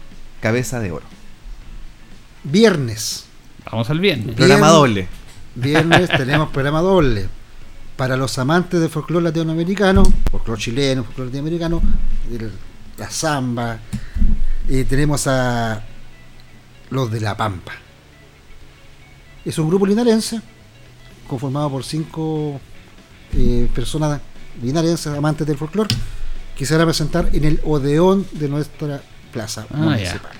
Cabeza 0.40 0.80
de 0.80 0.92
Oro. 0.92 1.04
Viernes. 2.44 3.26
Vamos 3.70 3.88
al 3.90 4.00
viernes. 4.00 4.34
Programa 4.36 4.68
doble. 4.68 5.08
Viernes 5.54 6.08
tenemos 6.16 6.50
programa 6.50 6.80
doble. 6.80 7.28
Para 7.96 8.16
los 8.16 8.38
amantes 8.38 8.80
del 8.80 8.90
folclore 8.90 9.24
latinoamericano, 9.24 10.02
folclore 10.30 10.60
chileno, 10.60 11.04
folclore 11.04 11.28
latinoamericano, 11.30 11.80
el- 12.30 12.50
la 12.98 13.10
samba, 13.10 13.78
eh, 14.68 14.84
tenemos 14.88 15.26
a 15.26 15.82
los 16.90 17.10
de 17.10 17.20
La 17.20 17.36
Pampa. 17.36 17.72
Es 19.44 19.58
un 19.58 19.68
grupo 19.68 19.86
linarense 19.86 20.40
conformado 21.28 21.70
por 21.70 21.84
cinco 21.84 22.60
eh, 23.32 23.68
personas 23.74 24.20
linarenses 24.62 25.06
amantes 25.08 25.46
del 25.46 25.56
folclore 25.58 25.94
que 26.56 26.64
se 26.64 26.74
van 26.74 26.82
a 26.82 26.86
presentar 26.86 27.28
en 27.32 27.44
el 27.44 27.60
Odeón 27.64 28.26
de 28.32 28.48
nuestra 28.48 29.02
plaza 29.32 29.66
Ah, 29.72 29.76
municipal. 29.76 30.32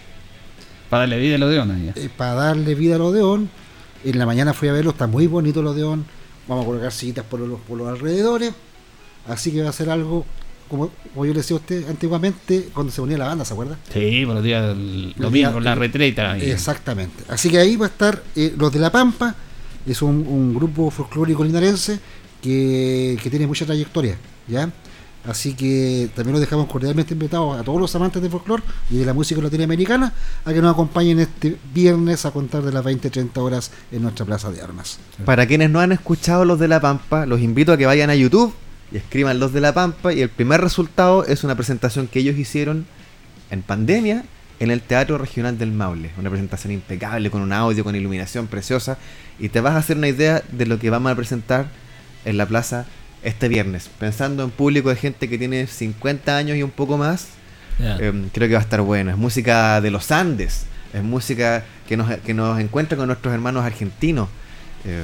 Para 0.88 1.00
darle 1.02 1.18
vida 1.18 1.34
a 1.34 1.38
los 1.38 1.50
deones. 1.50 1.94
ya. 1.94 2.00
Eh, 2.02 2.08
para 2.14 2.34
darle 2.34 2.74
vida 2.74 2.94
al 2.96 3.02
Odeón. 3.02 3.50
En 4.04 4.18
la 4.18 4.26
mañana 4.26 4.52
fui 4.52 4.68
a 4.68 4.72
verlo, 4.72 4.90
está 4.90 5.06
muy 5.06 5.26
bonito 5.26 5.60
el 5.60 5.66
Odeón. 5.66 6.04
Vamos 6.46 6.64
a 6.64 6.66
colocar 6.66 6.92
sillitas 6.92 7.24
por 7.24 7.40
los, 7.40 7.58
por 7.60 7.78
los 7.78 7.88
alrededores. 7.88 8.52
Así 9.26 9.50
que 9.50 9.62
va 9.62 9.70
a 9.70 9.72
ser 9.72 9.88
algo, 9.90 10.24
como, 10.76 10.90
como 11.12 11.26
yo 11.26 11.32
le 11.32 11.38
decía 11.40 11.56
a 11.56 11.60
usted 11.60 11.88
antiguamente, 11.88 12.68
cuando 12.74 12.92
se 12.92 13.00
ponía 13.00 13.18
la 13.18 13.26
banda, 13.28 13.44
¿se 13.44 13.52
acuerda? 13.52 13.78
Sí, 13.92 14.22
por 14.26 14.34
los 14.36 14.44
días 14.44 14.76
Los 14.76 15.16
domingo, 15.18 15.50
días- 15.50 15.62
la 15.64 15.74
retreta. 15.74 16.36
Exactamente. 16.38 17.24
Así 17.28 17.48
que 17.50 17.58
ahí 17.58 17.76
va 17.76 17.86
a 17.86 17.88
estar 17.88 18.22
eh, 18.36 18.54
los 18.56 18.72
de 18.72 18.80
La 18.80 18.90
Pampa. 18.90 19.34
Es 19.86 20.00
un, 20.02 20.26
un 20.26 20.54
grupo 20.54 20.90
folclórico 20.90 21.44
linarense 21.44 21.98
que, 22.42 23.18
que 23.22 23.30
tiene 23.30 23.46
mucha 23.46 23.64
trayectoria. 23.66 24.16
¿ya? 24.48 24.70
Así 25.26 25.54
que 25.54 26.10
también 26.14 26.32
los 26.32 26.40
dejamos 26.40 26.66
cordialmente 26.66 27.14
invitados 27.14 27.58
a 27.58 27.62
todos 27.64 27.80
los 27.80 27.94
amantes 27.94 28.20
del 28.20 28.30
folclore 28.30 28.62
y 28.90 28.98
de 28.98 29.06
la 29.06 29.14
música 29.14 29.40
latinoamericana 29.40 30.12
a 30.44 30.52
que 30.52 30.60
nos 30.60 30.72
acompañen 30.72 31.18
este 31.20 31.56
viernes 31.72 32.26
a 32.26 32.30
contar 32.30 32.62
de 32.62 32.72
las 32.72 32.84
20-30 32.84 33.36
horas 33.38 33.70
en 33.90 34.02
nuestra 34.02 34.26
plaza 34.26 34.50
de 34.50 34.60
armas. 34.60 34.98
Para 35.24 35.46
quienes 35.46 35.70
no 35.70 35.80
han 35.80 35.92
escuchado 35.92 36.44
los 36.44 36.58
de 36.58 36.68
La 36.68 36.80
Pampa, 36.80 37.24
los 37.24 37.40
invito 37.40 37.72
a 37.72 37.78
que 37.78 37.86
vayan 37.86 38.10
a 38.10 38.14
YouTube 38.14 38.52
y 38.94 38.98
escriban 38.98 39.40
los 39.40 39.52
de 39.52 39.60
La 39.60 39.74
Pampa 39.74 40.12
y 40.12 40.22
el 40.22 40.28
primer 40.28 40.60
resultado 40.60 41.26
es 41.26 41.42
una 41.42 41.56
presentación 41.56 42.06
que 42.06 42.20
ellos 42.20 42.38
hicieron 42.38 42.86
en 43.50 43.62
pandemia 43.62 44.24
en 44.60 44.70
el 44.70 44.82
Teatro 44.82 45.18
Regional 45.18 45.58
del 45.58 45.72
Maule. 45.72 46.12
Una 46.16 46.30
presentación 46.30 46.72
impecable, 46.72 47.28
con 47.28 47.42
un 47.42 47.52
audio, 47.52 47.82
con 47.82 47.96
iluminación 47.96 48.46
preciosa 48.46 48.96
y 49.40 49.48
te 49.48 49.60
vas 49.60 49.74
a 49.74 49.78
hacer 49.78 49.96
una 49.96 50.06
idea 50.06 50.44
de 50.52 50.66
lo 50.66 50.78
que 50.78 50.90
vamos 50.90 51.10
a 51.10 51.16
presentar 51.16 51.66
en 52.24 52.36
la 52.36 52.46
plaza 52.46 52.86
este 53.24 53.48
viernes. 53.48 53.90
Pensando 53.98 54.44
en 54.44 54.50
público 54.50 54.90
de 54.90 54.96
gente 54.96 55.28
que 55.28 55.38
tiene 55.38 55.66
50 55.66 56.36
años 56.36 56.56
y 56.56 56.62
un 56.62 56.70
poco 56.70 56.96
más, 56.96 57.30
eh, 57.80 58.12
creo 58.32 58.46
que 58.46 58.54
va 58.54 58.60
a 58.60 58.62
estar 58.62 58.80
bueno. 58.82 59.10
Es 59.10 59.16
música 59.16 59.80
de 59.80 59.90
los 59.90 60.12
Andes. 60.12 60.66
es 60.92 61.02
música 61.02 61.64
que 61.88 61.96
nos, 61.96 62.16
que 62.18 62.32
nos 62.32 62.60
encuentra 62.60 62.96
con 62.96 63.08
nuestros 63.08 63.34
hermanos 63.34 63.64
argentinos. 63.64 64.28
Eh, 64.84 65.02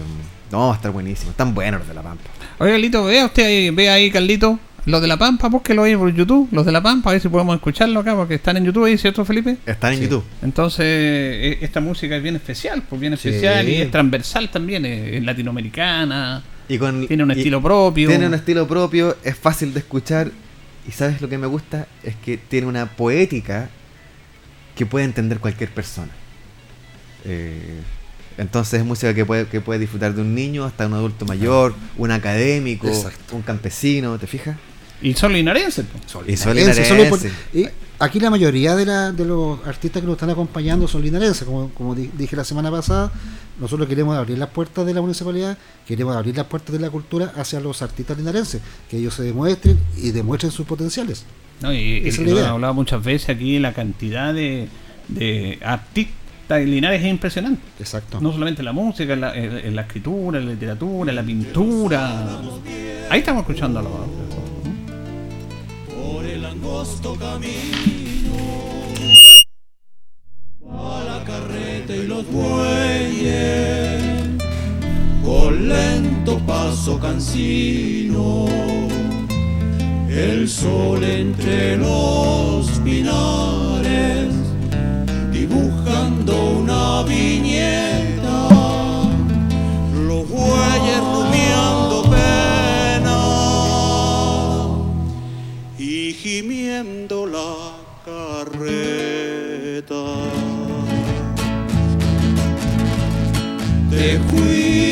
no, 0.50 0.66
va 0.68 0.72
a 0.72 0.76
estar 0.76 0.90
buenísimo. 0.90 1.30
Están 1.30 1.54
buenos 1.54 1.80
los 1.80 1.88
de 1.88 1.94
La 1.94 2.02
Pampa. 2.02 2.24
Oye, 2.58 2.72
Carlito, 2.72 3.04
vea 3.04 3.26
usted 3.26 3.44
ahí, 3.46 3.70
ve 3.70 3.88
ahí, 3.90 4.10
Carlito. 4.10 4.58
Los 4.86 5.02
de 5.02 5.08
La 5.08 5.18
Pampa, 5.18 5.48
búsquelo 5.48 5.82
ahí 5.82 5.94
por 5.94 6.12
YouTube. 6.14 6.48
Los 6.52 6.64
de 6.64 6.72
La 6.72 6.82
Pampa, 6.82 7.10
a 7.10 7.12
ver 7.12 7.20
si 7.22 7.28
podemos 7.28 7.54
escucharlo 7.54 8.00
acá, 8.00 8.16
porque 8.16 8.34
están 8.36 8.56
en 8.56 8.64
YouTube 8.64 8.84
ahí, 8.86 8.96
¿cierto, 8.96 9.24
Felipe? 9.26 9.58
Están 9.66 9.92
en 9.92 9.98
Sí. 9.98 10.04
YouTube. 10.04 10.24
Entonces, 10.42 10.84
eh, 10.86 11.58
esta 11.60 11.80
música 11.80 12.16
es 12.16 12.22
bien 12.22 12.36
especial, 12.36 12.82
pues 12.88 12.98
bien 13.00 13.16
Sí. 13.18 13.28
especial 13.28 13.68
y 13.68 13.74
es 13.76 13.90
transversal 13.90 14.48
también, 14.50 14.86
es, 14.86 15.14
es 15.16 15.22
latinoamericana, 15.22 16.42
Y 16.68 16.78
con, 16.78 17.06
tiene 17.06 17.22
un 17.24 17.30
y- 17.30 17.34
estilo 17.34 17.60
propio. 17.62 18.08
Tiene 18.08 18.26
un 18.26 18.34
estilo 18.34 18.66
propio, 18.66 19.16
es 19.22 19.36
fácil 19.36 19.74
de 19.74 19.80
escuchar. 19.80 20.30
Y 20.88 20.92
sabes 20.92 21.20
lo 21.20 21.28
que 21.28 21.36
me 21.36 21.46
gusta 21.46 21.86
es 22.02 22.16
que 22.16 22.38
tiene 22.38 22.66
una 22.66 22.86
poética 22.86 23.68
que 24.74 24.86
puede 24.86 25.04
entender 25.04 25.38
cualquier 25.40 25.68
persona. 25.70 26.10
Eh, 27.26 27.80
entonces 28.40 28.80
es 28.80 28.86
música 28.86 29.14
que 29.14 29.24
puede, 29.24 29.46
que 29.46 29.60
puede 29.60 29.78
disfrutar 29.80 30.14
de 30.14 30.22
un 30.22 30.34
niño 30.34 30.64
hasta 30.64 30.86
un 30.86 30.94
adulto 30.94 31.24
mayor, 31.26 31.74
un 31.96 32.10
académico, 32.10 32.88
Exacto. 32.88 33.36
un 33.36 33.42
campesino, 33.42 34.18
¿te 34.18 34.26
fijas? 34.26 34.56
Y 35.02 35.14
son 35.14 35.32
linarenses, 35.32 35.86
pues. 35.90 36.04
Y 36.28 36.36
son 36.36 36.54
Linarenses, 36.56 36.86
son 36.88 37.30
y 37.54 37.66
aquí 37.98 38.20
la 38.20 38.28
mayoría 38.28 38.76
de, 38.76 38.84
la- 38.84 39.12
de 39.12 39.24
los 39.24 39.58
artistas 39.66 40.02
que 40.02 40.06
nos 40.06 40.16
están 40.16 40.28
acompañando 40.28 40.86
son 40.86 41.00
linarenses, 41.02 41.44
como, 41.44 41.70
como 41.70 41.94
di- 41.94 42.10
dije 42.18 42.36
la 42.36 42.44
semana 42.44 42.70
pasada. 42.70 43.10
Nosotros 43.58 43.88
queremos 43.88 44.14
abrir 44.16 44.36
las 44.36 44.50
puertas 44.50 44.84
de 44.84 44.92
la 44.92 45.00
municipalidad, 45.00 45.56
queremos 45.86 46.14
abrir 46.16 46.36
las 46.36 46.46
puertas 46.46 46.72
de 46.74 46.80
la 46.80 46.90
cultura 46.90 47.32
hacia 47.36 47.60
los 47.60 47.80
artistas 47.80 48.18
linarenses, 48.18 48.60
que 48.90 48.98
ellos 48.98 49.14
se 49.14 49.22
demuestren 49.22 49.78
y 49.96 50.10
demuestren 50.10 50.50
sus 50.52 50.66
potenciales. 50.66 51.24
¿no? 51.62 51.72
Y, 51.72 52.06
Esa 52.06 52.06
y 52.06 52.08
es 52.08 52.18
la 52.18 52.24
lo 52.34 52.38
hemos 52.40 52.50
hablado 52.52 52.74
muchas 52.74 53.02
veces 53.02 53.28
aquí, 53.30 53.58
la 53.58 53.72
cantidad 53.72 54.34
de, 54.34 54.68
de 55.08 55.58
artistas 55.62 56.14
Linares 56.58 57.00
es 57.02 57.08
impresionante. 57.08 57.62
Exacto. 57.78 58.20
No 58.20 58.32
solamente 58.32 58.60
en 58.62 58.66
la 58.66 58.72
música, 58.72 59.12
en 59.14 59.20
la, 59.20 59.34
en- 59.36 59.56
en 59.58 59.76
la 59.76 59.82
escritura, 59.82 60.38
en 60.38 60.46
la 60.46 60.52
literatura, 60.52 61.10
en 61.10 61.16
la 61.16 61.22
pintura. 61.22 62.26
Ahí 63.10 63.20
estamos 63.20 63.42
escuchando 63.42 63.80
por 65.88 66.24
el 66.24 66.44
angosto 66.44 67.14
camino. 67.14 67.50
A 70.72 71.02
la 71.04 71.24
carreta 71.24 71.94
y 71.96 72.06
los 72.06 72.24
bueyes, 72.30 74.02
con 75.24 75.68
lento 75.68 76.38
paso 76.46 76.98
cansino. 76.98 78.46
El 80.08 80.48
sol 80.48 81.02
entre 81.04 81.76
los 81.76 82.68
pinares, 82.84 84.34
dibujando 85.50 86.32
una 86.60 87.02
viñeta. 87.02 88.48
Los 90.06 90.28
bueyes 90.28 91.00
rumiando 91.12 92.02
pena 92.10 93.20
y 95.78 96.12
gimiendo 96.12 97.26
la 97.26 97.72
carreta. 98.04 98.74
Te 103.90 104.18
fuiste 104.28 104.89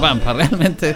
Pampa, 0.00 0.32
realmente. 0.32 0.94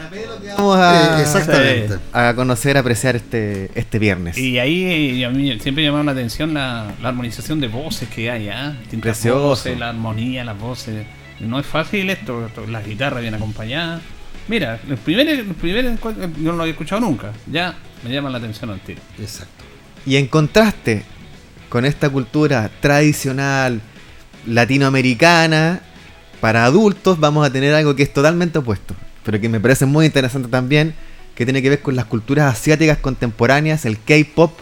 Vamos 0.56 0.76
a, 0.78 1.18
Eh, 1.18 1.22
exactamente. 1.22 1.98
a 2.12 2.34
conocer, 2.34 2.76
a 2.76 2.80
apreciar 2.80 3.16
este, 3.16 3.70
este 3.74 3.98
viernes. 3.98 4.36
Y 4.38 4.58
ahí 4.58 5.22
a 5.24 5.30
mí 5.30 5.58
siempre 5.60 5.84
llamaron 5.84 6.06
la 6.06 6.12
atención 6.12 6.54
la, 6.54 6.92
la 7.02 7.08
armonización 7.08 7.60
de 7.60 7.68
voces 7.68 8.08
que 8.08 8.30
hay, 8.30 8.48
¿ah? 8.48 8.76
Precioso. 9.00 9.40
voces, 9.40 9.78
la 9.78 9.90
armonía, 9.90 10.44
las 10.44 10.58
voces. 10.58 11.06
No 11.40 11.58
es 11.58 11.66
fácil 11.66 12.10
esto, 12.10 12.46
esto, 12.46 12.66
la 12.66 12.82
guitarra 12.82 13.20
bien 13.20 13.34
acompañada. 13.34 14.00
Mira, 14.48 14.78
el 14.88 14.96
primer, 14.96 15.28
el 15.28 15.44
primer 15.54 15.84
encuentro, 15.86 16.28
yo 16.38 16.50
no 16.50 16.56
lo 16.56 16.62
había 16.62 16.72
escuchado 16.72 17.00
nunca. 17.00 17.32
Ya 17.50 17.74
me 18.04 18.10
llama 18.12 18.28
la 18.30 18.38
atención 18.38 18.70
al 18.70 18.80
tiro. 18.80 19.00
Exacto. 19.18 19.64
Y 20.04 20.16
en 20.16 20.26
contraste 20.26 21.02
con 21.68 21.84
esta 21.84 22.10
cultura 22.10 22.68
tradicional 22.80 23.80
latinoamericana, 24.46 25.80
para 26.40 26.64
adultos 26.64 27.20
vamos 27.20 27.46
a 27.46 27.53
tener 27.53 27.74
algo 27.74 27.94
que 27.96 28.03
es 28.03 28.12
totalmente 28.12 28.59
opuesto, 28.59 28.94
pero 29.24 29.40
que 29.40 29.48
me 29.48 29.61
parece 29.61 29.87
muy 29.87 30.07
interesante 30.07 30.48
también, 30.48 30.94
que 31.35 31.44
tiene 31.44 31.62
que 31.62 31.70
ver 31.70 31.83
con 31.83 31.96
las 31.96 32.07
culturas 32.07 32.53
asiáticas 32.53 32.98
contemporáneas, 32.98 33.85
el 33.85 33.98
K-Pop, 33.98 34.53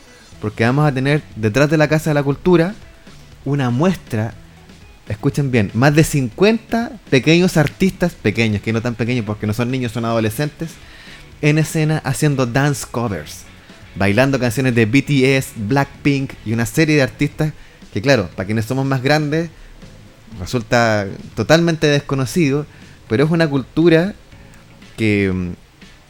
porque 0.41 0.65
vamos 0.65 0.87
a 0.87 0.93
tener 0.93 1.23
detrás 1.37 1.71
de 1.71 1.77
la 1.77 1.89
Casa 1.89 2.11
de 2.11 2.15
la 2.15 2.23
Cultura 2.23 2.75
una 3.45 3.71
muestra, 3.71 4.35
escuchen 5.09 5.51
bien, 5.51 5.71
más 5.75 5.95
de 5.95 6.05
50 6.05 6.93
pequeños 7.11 7.57
artistas, 7.57 8.15
pequeños, 8.15 8.63
que 8.63 8.73
no 8.73 8.83
tan 8.83 8.95
pequeños 8.95 9.25
porque 9.25 9.47
no 9.47 9.55
son 9.55 9.71
niños, 9.71 9.93
son 9.93 10.05
adolescentes, 10.05 10.71
en 11.41 11.59
escena 11.59 12.03
haciendo 12.05 12.47
dance 12.47 12.87
covers 12.91 13.49
bailando 13.99 14.39
canciones 14.39 14.75
de 14.75 14.87
BTS, 14.87 15.69
Blackpink 15.69 16.33
y 16.47 16.53
una 16.53 16.67
serie 16.67 16.97
de 16.97 17.03
artistas 17.03 17.53
que 17.93 18.01
claro, 18.01 18.29
para 18.37 18.47
quienes 18.47 18.65
somos 18.65 18.87
más 18.87 19.03
grandes 19.03 19.51
resulta 20.41 21.07
totalmente 21.35 21.87
desconocido, 21.87 22.67
pero 23.09 23.25
es 23.25 23.31
una 23.31 23.49
cultura 23.49 24.15
que, 24.97 25.53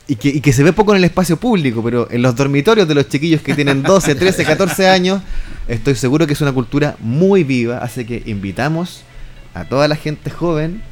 y 0.06 0.16
que 0.16 0.28
y 0.28 0.40
que 0.40 0.52
se 0.52 0.62
ve 0.62 0.72
poco 0.72 0.92
en 0.92 0.98
el 0.98 1.04
espacio 1.04 1.36
público, 1.36 1.82
pero 1.82 2.08
en 2.10 2.22
los 2.22 2.34
dormitorios 2.34 2.88
de 2.88 2.94
los 2.94 3.08
chiquillos 3.08 3.42
que 3.42 3.54
tienen 3.54 3.82
12, 3.82 4.14
13, 4.14 4.44
14 4.44 4.88
años, 4.88 5.22
estoy 5.68 5.94
seguro 5.94 6.26
que 6.26 6.32
es 6.32 6.40
una 6.40 6.52
cultura 6.52 6.96
muy 7.00 7.44
viva, 7.44 7.78
así 7.78 8.04
que 8.04 8.22
invitamos 8.26 9.02
a 9.54 9.64
toda 9.64 9.88
la 9.88 9.96
gente 9.96 10.30
joven 10.30 10.82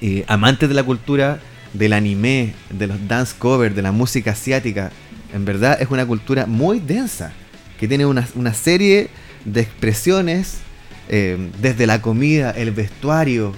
eh, 0.00 0.24
amantes 0.26 0.68
de 0.68 0.74
la 0.74 0.82
cultura 0.82 1.40
del 1.72 1.92
anime, 1.92 2.54
de 2.70 2.86
los 2.86 3.08
dance 3.08 3.34
covers, 3.38 3.74
de 3.74 3.82
la 3.82 3.92
música 3.92 4.32
asiática, 4.32 4.90
en 5.32 5.44
verdad 5.44 5.80
es 5.80 5.90
una 5.90 6.04
cultura 6.04 6.46
muy 6.46 6.80
densa, 6.80 7.32
que 7.78 7.88
tiene 7.88 8.06
una, 8.06 8.28
una 8.34 8.52
serie 8.52 9.10
de 9.44 9.60
expresiones, 9.60 10.58
eh, 11.08 11.50
desde 11.60 11.86
la 11.86 12.00
comida, 12.02 12.50
el 12.52 12.70
vestuario, 12.70 13.52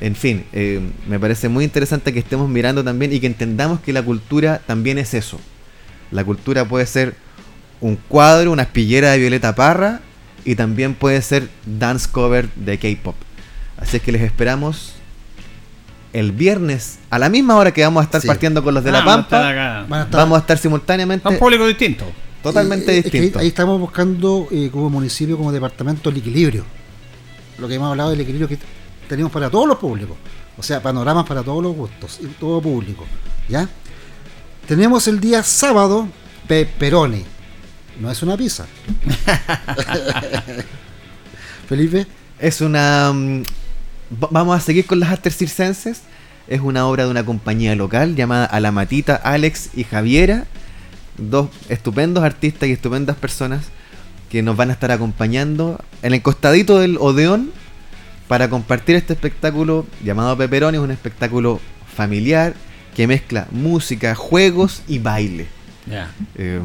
en 0.00 0.16
fin, 0.16 0.44
eh, 0.52 0.80
me 1.08 1.18
parece 1.18 1.48
muy 1.48 1.64
interesante 1.64 2.12
que 2.12 2.18
estemos 2.18 2.48
mirando 2.48 2.82
también 2.84 3.12
y 3.12 3.20
que 3.20 3.26
entendamos 3.26 3.80
que 3.80 3.92
la 3.92 4.02
cultura 4.02 4.60
también 4.66 4.98
es 4.98 5.14
eso. 5.14 5.40
La 6.10 6.24
cultura 6.24 6.64
puede 6.66 6.86
ser 6.86 7.14
un 7.80 7.96
cuadro, 7.96 8.52
una 8.52 8.62
espillera 8.62 9.12
de 9.12 9.18
Violeta 9.18 9.54
Parra 9.54 10.00
y 10.44 10.54
también 10.56 10.94
puede 10.94 11.22
ser 11.22 11.48
dance 11.64 12.08
cover 12.10 12.48
de 12.54 12.78
K-pop. 12.78 13.14
Así 13.78 13.96
es 13.96 14.02
que 14.02 14.12
les 14.12 14.22
esperamos 14.22 14.94
el 16.12 16.30
viernes 16.32 16.98
a 17.10 17.18
la 17.18 17.28
misma 17.28 17.56
hora 17.56 17.72
que 17.72 17.82
vamos 17.82 18.00
a 18.02 18.04
estar 18.04 18.20
Sí. 18.20 18.26
partiendo 18.28 18.62
con 18.62 18.74
los 18.74 18.84
de 18.84 18.90
Ah, 18.90 18.92
La 18.92 18.98
vamos 19.00 19.16
a 19.16 19.20
estar 19.22 19.42
Pampa. 19.42 19.50
acá. 19.50 19.86
Van 19.88 20.00
a 20.00 20.04
estar- 20.04 20.20
Vamos 20.20 20.36
a 20.36 20.40
estar 20.40 20.58
simultáneamente 20.58 21.28
Son 21.28 21.38
públicos 21.38 21.66
distintos. 21.68 22.06
Totalmente 22.44 22.96
Eh, 22.96 23.02
es 23.04 23.10
que 23.10 23.32
ahí- 23.38 23.48
estamos 23.48 23.80
buscando 23.80 24.46
eh, 24.52 24.68
como 24.72 24.88
municipio, 24.90 25.36
como 25.36 25.50
departamento, 25.50 26.10
el 26.10 26.18
equilibrio. 26.18 26.64
Lo 27.58 27.66
que 27.68 27.74
hemos 27.74 27.88
hablado 27.90 28.10
del 28.10 28.20
equilibrio 28.20 28.48
que 28.48 28.58
tenemos 29.08 29.32
para 29.32 29.50
todos 29.50 29.66
los 29.66 29.78
públicos. 29.78 30.16
O 30.56 30.62
sea, 30.62 30.80
panoramas 30.80 31.26
para 31.26 31.42
todos 31.42 31.62
los 31.62 31.74
gustos 31.74 32.20
y 32.22 32.26
todo 32.26 32.62
público. 32.62 33.04
¿Ya? 33.48 33.68
Tenemos 34.68 35.08
el 35.08 35.18
día 35.20 35.42
sábado 35.42 36.08
pepperoni. 36.46 37.24
No 38.00 38.10
es 38.10 38.22
una 38.22 38.36
pizza. 38.36 38.66
Felipe, 41.68 42.06
Es 42.38 42.60
una. 42.60 43.12
mm, 43.12 43.42
va- 44.22 44.28
vamos 44.30 44.56
a 44.56 44.60
seguir 44.60 44.86
con 44.86 45.00
las 45.00 45.10
artes 45.10 45.36
circenses. 45.36 46.02
Es 46.46 46.60
una 46.60 46.86
obra 46.86 47.04
de 47.04 47.10
una 47.10 47.24
compañía 47.24 47.74
local 47.74 48.14
llamada 48.16 48.44
A 48.44 48.60
la 48.60 48.70
Matita, 48.70 49.16
Alex 49.16 49.70
y 49.74 49.84
Javiera. 49.84 50.44
Dos 51.18 51.48
estupendos 51.68 52.24
artistas 52.24 52.68
y 52.68 52.72
estupendas 52.72 53.16
personas 53.16 53.66
que 54.30 54.42
nos 54.42 54.56
van 54.56 54.70
a 54.70 54.72
estar 54.72 54.90
acompañando 54.90 55.80
en 56.02 56.14
el 56.14 56.22
costadito 56.22 56.78
del 56.78 56.96
Odeón 56.98 57.50
para 58.26 58.50
compartir 58.50 58.96
este 58.96 59.12
espectáculo 59.12 59.86
llamado 60.02 60.36
Pepperoni. 60.36 60.76
Es 60.76 60.82
un 60.82 60.90
espectáculo 60.90 61.60
familiar 61.94 62.54
que 62.96 63.06
mezcla 63.06 63.46
música, 63.50 64.14
juegos 64.14 64.82
y 64.88 64.98
baile. 64.98 65.46
Eh, 66.36 66.60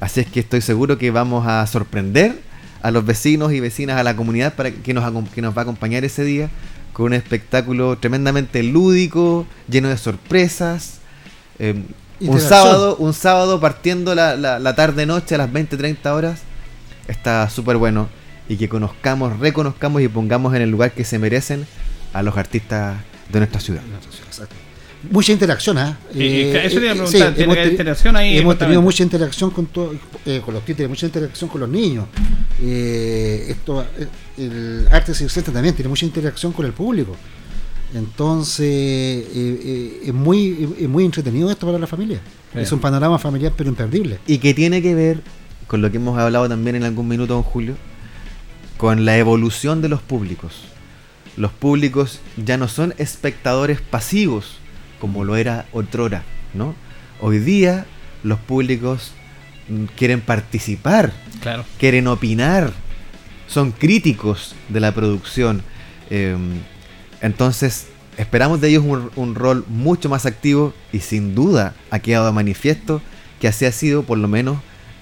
así 0.00 0.20
es 0.20 0.26
que 0.26 0.40
estoy 0.40 0.60
seguro 0.60 0.98
que 0.98 1.10
vamos 1.10 1.46
a 1.46 1.66
sorprender 1.66 2.40
a 2.82 2.90
los 2.90 3.06
vecinos 3.06 3.52
y 3.52 3.60
vecinas, 3.60 3.96
a 3.96 4.02
la 4.02 4.16
comunidad 4.16 4.54
para 4.54 4.70
que 4.70 4.92
nos, 4.92 5.28
que 5.30 5.40
nos 5.40 5.56
va 5.56 5.60
a 5.60 5.62
acompañar 5.62 6.04
ese 6.04 6.24
día 6.24 6.50
con 6.92 7.06
un 7.06 7.12
espectáculo 7.14 7.96
tremendamente 7.96 8.62
lúdico, 8.62 9.46
lleno 9.68 9.88
de 9.88 9.96
sorpresas. 9.96 10.98
Eh, 11.58 11.82
un 12.28 12.40
sábado, 12.48 12.96
un 12.96 13.12
sábado 13.14 13.60
partiendo 13.60 14.14
la, 14.14 14.36
la, 14.36 14.58
la 14.58 14.74
tarde 14.74 15.06
noche 15.06 15.34
a 15.34 15.38
las 15.38 15.52
20, 15.52 15.76
30 15.76 16.14
horas. 16.14 16.40
Está 17.08 17.48
súper 17.50 17.76
bueno. 17.76 18.08
Y 18.48 18.56
que 18.56 18.68
conozcamos, 18.68 19.38
reconozcamos 19.38 20.02
y 20.02 20.08
pongamos 20.08 20.54
en 20.54 20.62
el 20.62 20.70
lugar 20.70 20.92
que 20.92 21.04
se 21.04 21.18
merecen 21.18 21.66
a 22.12 22.22
los 22.22 22.36
artistas 22.36 22.96
de 23.32 23.38
nuestra 23.38 23.60
ciudad. 23.60 23.82
Exacto. 24.26 24.54
mucha 25.10 25.32
interacción, 25.32 25.78
¿ah? 25.78 25.96
Sí, 26.12 26.18
eso 26.52 26.78
te 26.78 26.84
iba 26.84 26.92
a 26.92 26.94
preguntar, 26.94 27.28
sí, 27.28 27.34
¿tiene 27.34 27.64
interacción 27.66 28.16
ahí 28.16 28.38
Hemos 28.38 28.58
tenido 28.58 28.82
mucha 28.82 29.02
interacción 29.02 29.50
con, 29.50 29.66
to- 29.66 29.94
eh, 30.26 30.42
con 30.44 30.54
los 30.54 30.64
títeres, 30.64 30.88
mucha 30.88 31.06
interacción 31.06 31.48
con 31.48 31.60
los 31.62 31.70
niños. 31.70 32.06
Eh, 32.60 33.46
esto, 33.48 33.82
eh, 33.98 34.06
el 34.38 34.86
arte 34.90 35.14
circense 35.14 35.50
también 35.50 35.74
tiene 35.74 35.88
mucha 35.88 36.04
interacción 36.04 36.52
con 36.52 36.66
el 36.66 36.72
público. 36.72 37.16
Entonces, 37.94 38.66
eh, 38.66 39.26
eh, 39.34 40.02
es, 40.06 40.14
muy, 40.14 40.74
es 40.78 40.88
muy 40.88 41.04
entretenido 41.04 41.50
esto 41.50 41.66
para 41.66 41.78
la 41.78 41.86
familia. 41.86 42.20
Es 42.54 42.70
un 42.72 42.80
panorama 42.80 43.18
familiar, 43.18 43.52
pero 43.56 43.68
imperdible. 43.70 44.18
Y 44.26 44.38
que 44.38 44.54
tiene 44.54 44.82
que 44.82 44.94
ver 44.94 45.20
con 45.66 45.80
lo 45.80 45.90
que 45.90 45.96
hemos 45.96 46.18
hablado 46.18 46.48
también 46.48 46.76
en 46.76 46.84
algún 46.84 47.08
minuto, 47.08 47.34
don 47.34 47.42
Julio, 47.42 47.76
con 48.76 49.04
la 49.04 49.16
evolución 49.16 49.80
de 49.82 49.88
los 49.88 50.02
públicos. 50.02 50.62
Los 51.36 51.50
públicos 51.52 52.20
ya 52.36 52.56
no 52.58 52.68
son 52.68 52.94
espectadores 52.98 53.80
pasivos 53.80 54.56
como 55.00 55.24
lo 55.24 55.36
era 55.36 55.66
otrora, 55.72 56.24
¿no? 56.54 56.74
Hoy 57.20 57.38
día 57.38 57.86
los 58.22 58.38
públicos 58.38 59.12
mm, 59.68 59.84
quieren 59.96 60.20
participar, 60.20 61.12
Claro. 61.40 61.64
quieren 61.78 62.06
opinar, 62.06 62.72
son 63.48 63.72
críticos 63.72 64.54
de 64.68 64.80
la 64.80 64.92
producción. 64.92 65.62
eh, 66.10 66.36
entonces, 67.22 67.86
esperamos 68.18 68.60
de 68.60 68.68
ellos 68.68 68.84
un, 68.86 69.10
un 69.16 69.34
rol 69.34 69.64
mucho 69.68 70.08
más 70.10 70.26
activo 70.26 70.74
y 70.92 70.98
sin 71.00 71.34
duda 71.34 71.74
ha 71.90 71.98
quedado 72.00 72.26
de 72.26 72.32
manifiesto 72.32 73.00
que 73.40 73.48
así 73.48 73.64
ha 73.64 73.72
sido, 73.72 74.02
por 74.02 74.18
lo 74.18 74.28
menos, 74.28 74.58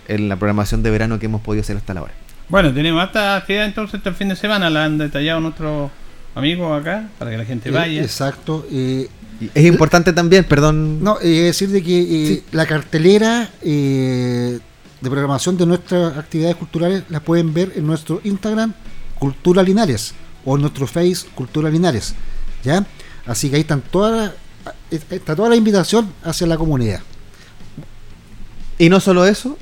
en 0.07 0.29
la 0.29 0.37
programación 0.37 0.83
de 0.83 0.91
verano 0.91 1.19
que 1.19 1.27
hemos 1.27 1.41
podido 1.41 1.63
hacer 1.63 1.77
hasta 1.77 1.93
la 1.95 2.03
hora. 2.03 2.13
Bueno, 2.49 2.73
tenemos 2.73 3.03
hasta 3.03 3.37
actividad 3.37 3.67
entonces 3.67 3.95
este 3.95 4.13
fin 4.13 4.29
de 4.29 4.37
semana, 4.37 4.71
la 4.71 4.85
han 4.85 4.99
detallado 4.99 5.41
nuestros 5.41 5.91
amigos 6.35 6.81
acá, 6.81 7.09
para 7.19 7.31
que 7.31 7.39
la 7.39 7.45
gente 7.45 7.69
Eh, 7.69 7.73
vaya. 7.73 8.03
exacto. 8.03 8.67
eh, 8.71 9.09
Y 9.41 9.51
es 9.55 9.65
importante 9.67 10.13
también, 10.13 10.45
perdón, 10.45 11.03
No, 11.03 11.19
eh, 11.21 11.29
decir 11.29 11.69
de 11.71 11.83
que 11.83 12.33
eh, 12.35 12.43
la 12.53 12.67
cartelera 12.67 13.49
eh, 13.63 14.59
de 15.01 15.11
programación 15.11 15.57
de 15.57 15.67
nuestras 15.67 16.17
actividades 16.19 16.57
culturales 16.57 17.05
la 17.09 17.21
pueden 17.21 17.55
ver 17.55 17.73
en 17.77 17.87
nuestro 17.87 18.21
Instagram 18.25 18.75
Cultura 19.19 19.63
Linares 19.63 20.13
o 20.45 20.57
nuestro 20.59 20.87
Face 20.87 21.27
Cultura 21.35 21.71
Linares, 21.71 22.15
¿ya? 22.65 22.87
Así 23.27 23.49
que 23.51 23.57
ahí 23.57 23.63
están 23.63 23.83
todas 23.83 24.33
las- 24.63 24.75
está 24.91 25.37
toda 25.37 25.49
la 25.49 25.57
invitación 25.57 26.13
hacia 26.25 26.47
la 26.47 26.57
comunidad. 26.57 27.01
Y 28.79 28.89
no 28.89 29.01
solo 29.01 29.27
eso, 29.27 29.59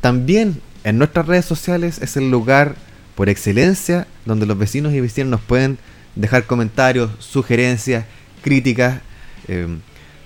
también 0.00 0.60
en 0.84 0.98
nuestras 0.98 1.26
redes 1.26 1.44
sociales 1.44 1.98
es 2.02 2.16
el 2.16 2.30
lugar 2.30 2.74
por 3.14 3.28
excelencia 3.28 4.06
donde 4.24 4.46
los 4.46 4.58
vecinos 4.58 4.92
y 4.92 5.00
vecinos 5.00 5.30
nos 5.30 5.40
pueden 5.40 5.78
dejar 6.14 6.44
comentarios, 6.46 7.10
sugerencias, 7.18 8.04
críticas. 8.42 9.00
eh, 9.48 9.66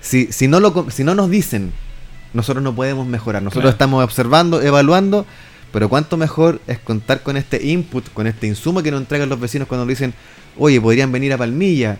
si, 0.01 0.27
si, 0.33 0.47
no 0.47 0.59
lo, 0.59 0.89
si 0.91 1.03
no 1.03 1.15
nos 1.15 1.29
dicen, 1.29 1.71
nosotros 2.33 2.61
no 2.63 2.75
podemos 2.75 3.07
mejorar. 3.07 3.41
Nosotros 3.41 3.61
Claro. 3.63 3.73
estamos 3.73 4.03
observando, 4.03 4.61
evaluando, 4.61 5.25
pero 5.73 5.89
cuánto 5.89 6.17
mejor 6.17 6.61
es 6.67 6.77
contar 6.77 7.23
con 7.23 7.35
este 7.35 7.65
input, 7.65 8.07
con 8.13 8.27
este 8.27 8.45
insumo 8.45 8.83
que 8.83 8.91
nos 8.91 9.01
entregan 9.01 9.27
los 9.27 9.39
vecinos 9.39 9.67
cuando 9.67 9.85
nos 9.85 9.89
dicen, 9.89 10.13
oye, 10.55 10.79
podrían 10.79 11.11
venir 11.11 11.33
a 11.33 11.37
Palmilla, 11.37 11.97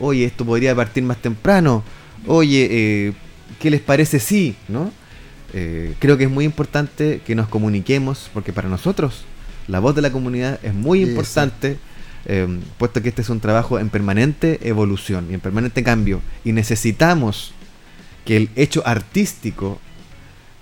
oye, 0.00 0.24
esto 0.24 0.44
podría 0.44 0.74
partir 0.74 1.04
más 1.04 1.18
temprano, 1.18 1.84
oye, 2.26 2.68
eh, 2.68 3.12
¿qué 3.60 3.70
les 3.70 3.80
parece 3.80 4.18
si? 4.18 4.56
¿No? 4.66 4.92
Eh, 5.54 5.94
creo 6.00 6.18
que 6.18 6.24
es 6.24 6.30
muy 6.30 6.44
importante 6.44 7.20
que 7.24 7.36
nos 7.36 7.46
comuniquemos, 7.46 8.28
porque 8.34 8.52
para 8.52 8.68
nosotros 8.68 9.24
la 9.68 9.78
voz 9.78 9.94
de 9.94 10.02
la 10.02 10.10
comunidad 10.10 10.58
es 10.64 10.74
muy 10.74 11.02
importante, 11.02 11.78
eh, 12.26 12.48
puesto 12.76 13.02
que 13.02 13.10
este 13.10 13.22
es 13.22 13.30
un 13.30 13.38
trabajo 13.38 13.78
en 13.78 13.88
permanente 13.88 14.58
evolución 14.64 15.28
y 15.30 15.34
en 15.34 15.40
permanente 15.40 15.84
cambio, 15.84 16.20
y 16.44 16.50
necesitamos 16.50 17.54
que 18.24 18.36
el 18.36 18.50
hecho 18.56 18.82
artístico 18.84 19.78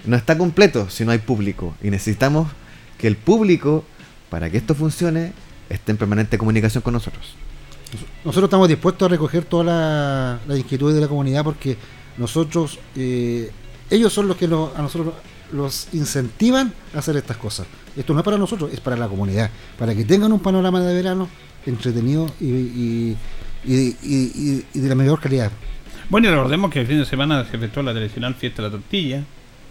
no 0.04 0.16
está 0.16 0.36
completo 0.38 0.88
si 0.90 1.04
no 1.04 1.12
hay 1.12 1.18
público, 1.18 1.74
y 1.82 1.90
necesitamos 1.90 2.48
que 2.98 3.06
el 3.06 3.16
público, 3.16 3.84
para 4.28 4.50
que 4.50 4.58
esto 4.58 4.74
funcione, 4.74 5.32
esté 5.68 5.92
en 5.92 5.98
permanente 5.98 6.38
comunicación 6.38 6.82
con 6.82 6.94
nosotros. 6.94 7.34
Nosotros 8.24 8.44
estamos 8.48 8.68
dispuestos 8.68 9.06
a 9.06 9.08
recoger 9.10 9.44
todas 9.44 9.66
las 9.66 10.46
la 10.46 10.56
inquietudes 10.58 10.94
de 10.94 11.00
la 11.00 11.08
comunidad 11.08 11.42
porque 11.44 11.76
nosotros, 12.18 12.78
eh, 12.96 13.50
ellos 13.90 14.12
son 14.12 14.28
los 14.28 14.36
que 14.36 14.46
nos- 14.46 14.74
a 14.76 14.82
nosotros 14.82 15.14
los 15.52 15.88
incentivan 15.92 16.72
a 16.94 16.98
hacer 16.98 17.16
estas 17.16 17.36
cosas. 17.36 17.66
Esto 17.96 18.12
no 18.12 18.20
es 18.20 18.24
para 18.24 18.38
nosotros, 18.38 18.70
es 18.72 18.78
para 18.80 18.96
la 18.96 19.08
comunidad, 19.08 19.50
para 19.78 19.94
que 19.94 20.04
tengan 20.04 20.32
un 20.32 20.38
panorama 20.40 20.80
de 20.80 20.94
verano 20.94 21.28
entretenido 21.66 22.30
y, 22.40 22.46
y- 22.46 23.16
y- 23.64 23.74
y- 23.74 23.96
y- 24.02 24.64
y 24.72 24.78
de 24.80 24.88
la 24.88 24.94
mejor 24.94 25.20
calidad. 25.20 25.50
Bueno, 26.08 26.28
y 26.28 26.30
recordemos 26.30 26.70
que 26.70 26.80
el 26.80 26.86
fin 26.86 26.98
de 26.98 27.04
semana 27.04 27.44
se 27.50 27.56
efectuó 27.56 27.82
la 27.82 27.92
tradicional 27.92 28.34
fiesta 28.36 28.62
de 28.62 28.68
la 28.68 28.72
tortilla, 28.72 29.24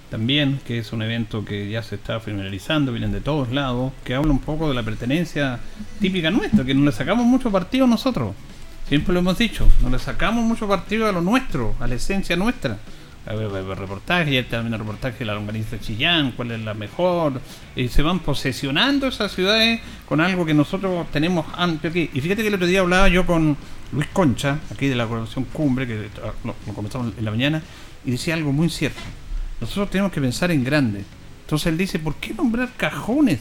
también, 0.09 0.59
que 0.65 0.79
es 0.79 0.91
un 0.91 1.01
evento 1.01 1.45
que 1.45 1.69
ya 1.69 1.83
se 1.83 1.95
está 1.95 2.19
finalizando, 2.19 2.91
vienen 2.91 3.11
de 3.11 3.21
todos 3.21 3.51
lados, 3.51 3.93
que 4.03 4.15
habla 4.15 4.31
un 4.31 4.39
poco 4.39 4.67
de 4.67 4.73
la 4.73 4.83
pertenencia 4.83 5.59
típica 5.99 6.31
nuestra, 6.31 6.65
que 6.65 6.73
no 6.73 6.85
le 6.85 6.91
sacamos 6.91 7.25
mucho 7.25 7.51
partido 7.51 7.87
nosotros. 7.87 8.35
Siempre 8.87 9.13
lo 9.13 9.19
hemos 9.19 9.37
dicho, 9.37 9.67
no 9.81 9.89
le 9.89 9.99
sacamos 9.99 10.43
mucho 10.43 10.67
partido 10.67 11.07
a 11.07 11.11
lo 11.11 11.21
nuestro, 11.21 11.75
a 11.79 11.87
la 11.87 11.95
esencia 11.95 12.35
nuestra. 12.35 12.79
A 13.27 13.33
ver, 13.35 13.45
a 13.45 13.61
ver, 13.61 13.77
reportaje, 13.77 14.33
ya 14.33 14.47
también 14.47 14.73
el 14.73 14.79
reportaje 14.79 15.19
de 15.19 15.25
la 15.25 15.35
longaniza 15.35 15.75
de 15.75 15.81
Chillán, 15.81 16.31
cuál 16.31 16.51
es 16.51 16.59
la 16.61 16.73
mejor. 16.73 17.39
Y 17.75 17.89
se 17.89 18.01
van 18.01 18.19
posesionando 18.19 19.07
esas 19.07 19.31
ciudades 19.31 19.81
con 20.07 20.19
algo 20.19 20.45
que 20.45 20.55
nosotros 20.55 21.05
tenemos 21.11 21.45
amplio 21.55 21.91
aquí. 21.91 22.09
Y 22.13 22.21
fíjate 22.21 22.41
que 22.41 22.47
el 22.47 22.55
otro 22.55 22.65
día 22.65 22.79
hablaba 22.79 23.07
yo 23.09 23.27
con 23.27 23.55
Luis 23.91 24.07
Concha, 24.07 24.57
aquí 24.71 24.87
de 24.87 24.95
la 24.95 25.05
Corporación 25.05 25.45
Cumbre, 25.45 25.85
que 25.85 26.07
ah, 26.23 26.31
lo, 26.43 26.55
lo 26.65 26.73
comenzamos 26.73 27.13
en 27.15 27.23
la 27.23 27.29
mañana, 27.29 27.61
y 28.03 28.11
decía 28.11 28.33
algo 28.33 28.51
muy 28.51 28.69
cierto. 28.69 29.01
Nosotros 29.61 29.89
tenemos 29.89 30.11
que 30.11 30.21
pensar 30.21 30.51
en 30.51 30.63
grande. 30.63 31.03
Entonces 31.41 31.67
él 31.67 31.77
dice, 31.77 31.99
¿por 31.99 32.15
qué 32.15 32.33
nombrar 32.33 32.69
cajones? 32.77 33.39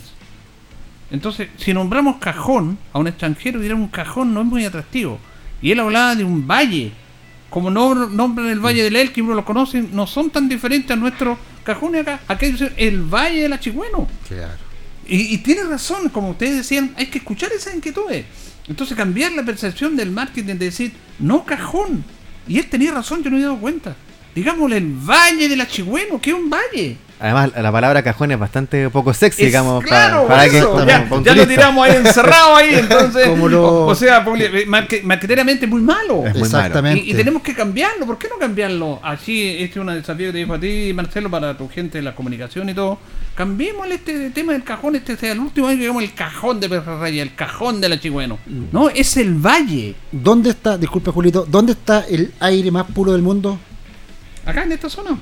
Entonces, 1.10 1.48
si 1.56 1.72
nombramos 1.72 2.16
cajón 2.16 2.78
a 2.92 2.98
un 2.98 3.06
extranjero, 3.06 3.60
dirá 3.60 3.74
un 3.74 3.88
cajón 3.88 4.34
no 4.34 4.40
es 4.40 4.46
muy 4.46 4.64
atractivo. 4.64 5.18
Y 5.62 5.72
él 5.72 5.80
hablaba 5.80 6.14
de 6.14 6.24
un 6.24 6.46
valle. 6.46 6.92
Como 7.50 7.70
no 7.70 7.94
nombran 7.94 8.48
el 8.48 8.60
Valle 8.60 8.82
del 8.82 8.96
Elqui, 8.96 9.22
lo 9.22 9.44
conocen, 9.44 9.88
no 9.92 10.06
son 10.06 10.28
tan 10.28 10.50
diferentes 10.50 10.90
a 10.90 10.96
nuestros 10.96 11.38
cajones 11.64 12.02
acá. 12.02 12.20
Acá 12.28 12.46
dice 12.46 12.72
el 12.76 13.02
Valle 13.02 13.42
del 13.42 13.52
Achigüeno. 13.54 14.06
Claro. 14.28 14.58
Y, 15.06 15.34
y 15.34 15.38
tiene 15.38 15.64
razón, 15.64 16.10
como 16.10 16.30
ustedes 16.30 16.56
decían, 16.56 16.92
hay 16.96 17.06
que 17.06 17.18
escuchar 17.18 17.50
esas 17.52 17.74
inquietudes. 17.74 18.26
Entonces 18.68 18.94
cambiar 18.94 19.32
la 19.32 19.42
percepción 19.42 19.96
del 19.96 20.10
marketing 20.10 20.56
de 20.56 20.66
decir, 20.66 20.92
no 21.18 21.44
cajón. 21.46 22.04
Y 22.46 22.58
él 22.58 22.66
tenía 22.66 22.92
razón, 22.92 23.22
yo 23.22 23.30
no 23.30 23.36
me 23.36 23.42
he 23.42 23.46
dado 23.46 23.58
cuenta. 23.58 23.96
Digámosle 24.38 24.76
el 24.76 24.92
Valle 24.92 25.48
del 25.48 25.60
Achigüeno, 25.60 26.20
que 26.20 26.30
es 26.30 26.36
un 26.36 26.48
valle. 26.48 26.96
Además, 27.20 27.50
la 27.60 27.72
palabra 27.72 28.00
cajón 28.04 28.30
es 28.30 28.38
bastante 28.38 28.88
poco 28.90 29.12
sexy, 29.12 29.42
Es- 29.42 29.48
digamos, 29.48 29.82
claro, 29.82 30.28
para, 30.28 30.48
que 30.48 30.60
ya, 31.24 31.34
lo 31.34 31.48
tiramos 31.48 31.84
ahí 31.84 31.96
encerrado 31.96 32.54
ahí, 32.54 32.74
entonces. 32.78 33.26
Como 33.26 33.48
lo- 33.48 33.66
o, 33.66 33.86
o 33.86 33.94
sea, 33.96 34.24
marque- 34.68 35.02
marqueteramente 35.02 35.66
muy 35.66 35.80
malo. 35.80 36.24
Es 36.24 36.34
muy 36.34 36.42
Exactamente. 36.44 37.04
Y, 37.04 37.10
y 37.10 37.14
tenemos 37.14 37.42
que 37.42 37.54
cambiarlo, 37.54 38.06
¿por 38.06 38.18
qué 38.18 38.28
no 38.28 38.38
cambiarlo? 38.38 39.00
Así, 39.02 39.56
este 39.58 39.80
es 39.80 39.84
un 39.84 39.92
desafío 39.92 40.26
que 40.28 40.32
te 40.34 40.38
dijo 40.38 40.54
a 40.54 40.60
ti, 40.60 40.92
Marcelo, 40.94 41.28
para 41.28 41.58
tu 41.58 41.68
gente 41.68 41.98
de 41.98 42.02
la 42.04 42.14
comunicación 42.14 42.68
y 42.68 42.74
todo. 42.74 43.00
Cambiemos 43.34 43.88
este 43.88 44.30
tema 44.30 44.52
del 44.52 44.62
cajón, 44.62 44.94
este 44.94 45.16
sea 45.16 45.32
el 45.32 45.40
último 45.40 45.66
año 45.66 45.76
que 45.76 45.82
digamos 45.82 46.04
el 46.04 46.14
cajón 46.14 46.60
de 46.60 46.68
Perra 46.68 47.00
Raya, 47.00 47.22
el 47.24 47.34
cajón 47.34 47.80
del 47.80 47.94
Achigüeno. 47.94 48.38
No, 48.70 48.90
es 48.90 49.16
el 49.16 49.34
valle. 49.34 49.96
¿Dónde 50.12 50.50
está, 50.50 50.78
disculpa 50.78 51.10
Julito, 51.10 51.44
dónde 51.50 51.72
está 51.72 52.04
el 52.08 52.32
aire 52.38 52.70
más 52.70 52.84
puro 52.86 53.10
del 53.10 53.22
mundo? 53.22 53.58
Acá 54.48 54.62
en 54.64 54.72
esta 54.72 54.88
zona. 54.88 55.18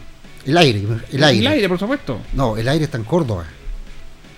El 0.47 0.57
aire, 0.57 0.85
el 1.12 1.25
aire. 1.25 1.41
El 1.41 1.47
aire, 1.53 1.69
por 1.69 1.79
supuesto. 1.79 2.21
No, 2.35 2.57
el 2.57 2.69
aire 2.69 2.85
está 2.85 2.97
en 2.99 3.05
Córdoba. 3.05 3.45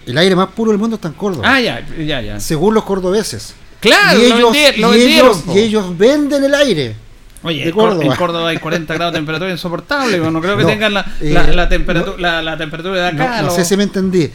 El 0.06 0.16
aire 0.16 0.34
más 0.34 0.48
puro 0.48 0.70
del 0.70 0.78
mundo 0.80 0.96
está 0.96 1.08
en 1.08 1.14
Córdoba. 1.14 1.44
Ah, 1.46 1.60
ya, 1.60 1.86
ya, 1.98 2.20
ya. 2.22 2.40
Según 2.40 2.72
los 2.74 2.84
cordobeses. 2.84 3.54
Claro, 3.80 4.18
y 4.18 4.28
lo 4.30 4.36
ellos, 4.54 4.78
lo 4.78 4.94
y 4.94 4.98
vendieron, 4.98 5.30
ellos, 5.32 5.54
y 5.54 5.58
ellos 5.60 5.98
venden 5.98 6.42
el 6.44 6.54
aire. 6.54 6.96
Oye, 7.42 7.70
Córdoba. 7.70 8.04
En 8.04 8.12
Córdoba 8.16 8.48
hay 8.48 8.56
40 8.58 8.94
grados 8.94 9.12
de 9.12 9.18
temperatura 9.18 9.50
insoportable, 9.50 10.18
no 10.18 10.40
creo 10.40 10.56
que 10.56 10.62
No, 10.64 10.68
tengan 10.70 10.94
la, 10.94 11.00
eh, 11.20 11.30
la, 11.30 11.46
la 11.46 11.68
temperatura, 11.68 12.16
la, 12.18 12.42
la 12.42 12.56
temperatura 12.56 12.94
de 13.02 13.06
acá. 13.08 13.36
no, 13.36 13.42
no 13.42 13.48
lo- 13.48 13.54
sé 13.54 13.64
si 13.64 13.76
me 13.76 13.84
entendí. 13.84 14.28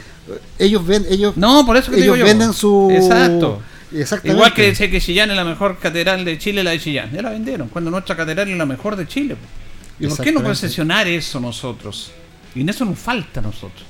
Ellos 0.59 0.85
ven, 0.85 1.05
ellos, 1.09 1.35
No, 1.35 1.65
por 1.65 1.75
eso 1.75 1.91
que 1.91 1.97
ellos 1.97 2.15
digo 2.15 2.15
yo. 2.17 2.25
venden 2.25 2.53
su. 2.53 2.89
Exacto. 2.93 3.61
Exactamente. 3.91 4.37
Igual 4.37 4.53
que 4.53 4.61
decía 4.67 4.89
que 4.89 5.01
Chillán 5.01 5.31
es 5.31 5.35
la 5.35 5.43
mejor 5.43 5.77
catedral 5.79 6.23
de 6.23 6.37
Chile, 6.37 6.63
la 6.63 6.71
de 6.71 6.79
Chillán. 6.79 7.11
Ya 7.11 7.21
la 7.21 7.31
vendieron, 7.31 7.67
cuando 7.67 7.91
nuestra 7.91 8.15
catedral 8.15 8.49
es 8.49 8.57
la 8.57 8.65
mejor 8.65 8.95
de 8.95 9.07
Chile. 9.07 9.35
po. 9.35 9.41
¿Y 10.05 10.09
por 10.09 10.21
qué 10.21 10.31
no 10.31 10.43
concesionar 10.43 11.07
eso 11.07 11.39
nosotros? 11.39 12.11
Y 12.55 12.61
en 12.61 12.69
eso 12.69 12.85
nos 12.85 12.99
falta 12.99 13.39
a 13.39 13.43
nosotros. 13.43 13.85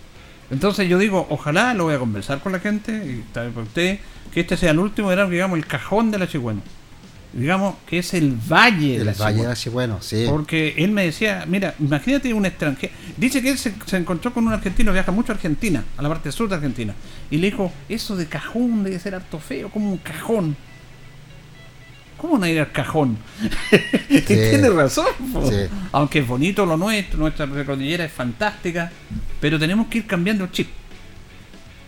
Entonces 0.50 0.88
yo 0.88 1.00
digo, 1.00 1.26
ojalá 1.30 1.74
lo 1.74 1.86
voy 1.86 1.96
a 1.96 2.00
conversar 2.00 2.40
con 2.40 2.52
la 2.52 2.60
gente, 2.60 2.92
y 2.92 3.24
tal 3.34 3.48
vez 3.48 3.54
para 3.54 3.66
usted, 3.66 4.00
que 4.32 4.42
este 4.42 4.58
sea 4.58 4.72
el 4.72 4.80
último, 4.80 5.12
era, 5.12 5.28
digamos, 5.28 5.58
el 5.58 5.66
cajón 5.66 6.12
de 6.12 6.20
la 6.20 6.28
Chigüeno. 6.28 6.62
Digamos 7.34 7.76
que 7.88 7.98
es 7.98 8.14
el 8.14 8.38
valle 8.52 9.00
de 9.00 9.06
la 9.06 9.14
Valle 9.14 9.38
Chigüeno. 9.38 9.52
así, 9.52 9.70
bueno, 9.70 9.98
sí. 10.02 10.26
Porque 10.30 10.76
él 10.78 10.92
me 10.92 11.06
decía, 11.06 11.46
mira, 11.48 11.74
imagínate 11.80 12.32
un 12.34 12.46
extranjero. 12.46 12.94
Dice 13.18 13.42
que 13.42 13.50
él 13.50 13.58
se, 13.58 13.74
se 13.86 13.98
encontró 13.98 14.32
con 14.32 14.46
un 14.46 14.54
argentino, 14.54 14.94
viaja 14.94 15.12
mucho 15.12 15.32
a 15.32 15.36
Argentina, 15.36 15.84
a 15.98 16.02
la 16.04 16.10
parte 16.10 16.32
sur 16.32 16.48
de 16.48 16.56
Argentina. 16.56 16.94
Y 17.32 17.38
le 17.38 17.50
dijo, 17.50 17.72
eso 17.90 18.16
de 18.16 18.28
cajón 18.28 18.84
debe 18.84 19.00
ser 19.00 19.16
harto 19.16 19.40
feo, 19.40 19.70
como 19.70 19.92
un 19.92 19.98
cajón. 19.98 20.56
¿Cómo 22.24 22.38
no 22.38 22.48
ir 22.48 22.58
al 22.58 22.72
cajón? 22.72 23.18
Tiene 24.28 24.70
razón. 24.70 25.08
Sí. 25.50 25.58
Aunque 25.92 26.20
es 26.20 26.28
bonito 26.28 26.66
lo 26.66 26.78
nuestro, 26.78 27.20
nuestra 27.20 27.46
cordillera 27.66 28.06
es 28.06 28.14
fantástica, 28.14 28.90
pero 29.42 29.60
tenemos 29.60 29.88
que 29.88 29.98
ir 29.98 30.08
cambiando 30.08 30.46
el 30.46 30.52
chip. 30.52 30.70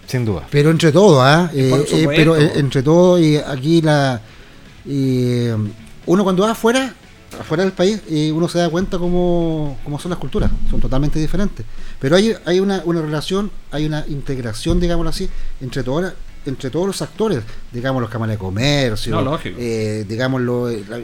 Sin 0.06 0.26
duda. 0.26 0.46
Pero 0.52 0.72
entre 0.72 0.92
todo, 0.92 1.22
¿ah? 1.22 1.50
Eh, 1.54 1.70
Por 1.70 1.80
eh, 1.80 1.86
supuesto. 1.88 2.10
pero 2.14 2.36
eh, 2.36 2.52
entre 2.56 2.84
todo, 2.84 3.18
y 3.18 3.38
aquí 3.38 3.82
la. 3.82 4.20
y, 4.86 5.48
uno 6.06 6.24
cuando 6.26 6.44
va 6.44 6.52
afuera, 6.52 6.94
afuera 7.40 7.64
del 7.64 7.72
país, 7.72 8.02
y 8.10 8.30
uno 8.30 8.50
se 8.50 8.60
da 8.60 8.68
cuenta 8.70 8.98
cómo, 8.98 9.78
cómo 9.86 9.98
son 10.00 10.10
las 10.10 10.20
culturas, 10.20 10.52
son 10.70 10.82
totalmente 10.82 11.18
diferentes. 11.18 11.66
Pero 11.98 12.18
hay, 12.18 12.34
hay 12.46 12.60
una, 12.60 12.82
una 12.84 13.02
relación, 13.02 13.52
hay 13.72 13.86
una 13.86 14.04
integración, 14.10 14.82
digámoslo 14.82 15.12
así, 15.12 15.30
entre 15.62 15.82
todas 15.82 16.04
las- 16.04 16.25
entre 16.46 16.70
todos 16.70 16.88
los 16.88 17.02
actores, 17.02 17.42
digamos 17.72 18.02
los 18.02 18.10
cámaras 18.10 18.36
de 18.36 18.40
comercio, 18.40 19.22
No, 19.22 19.40
eh, 19.44 20.06
digamos 20.08 20.42
la- 20.42 20.98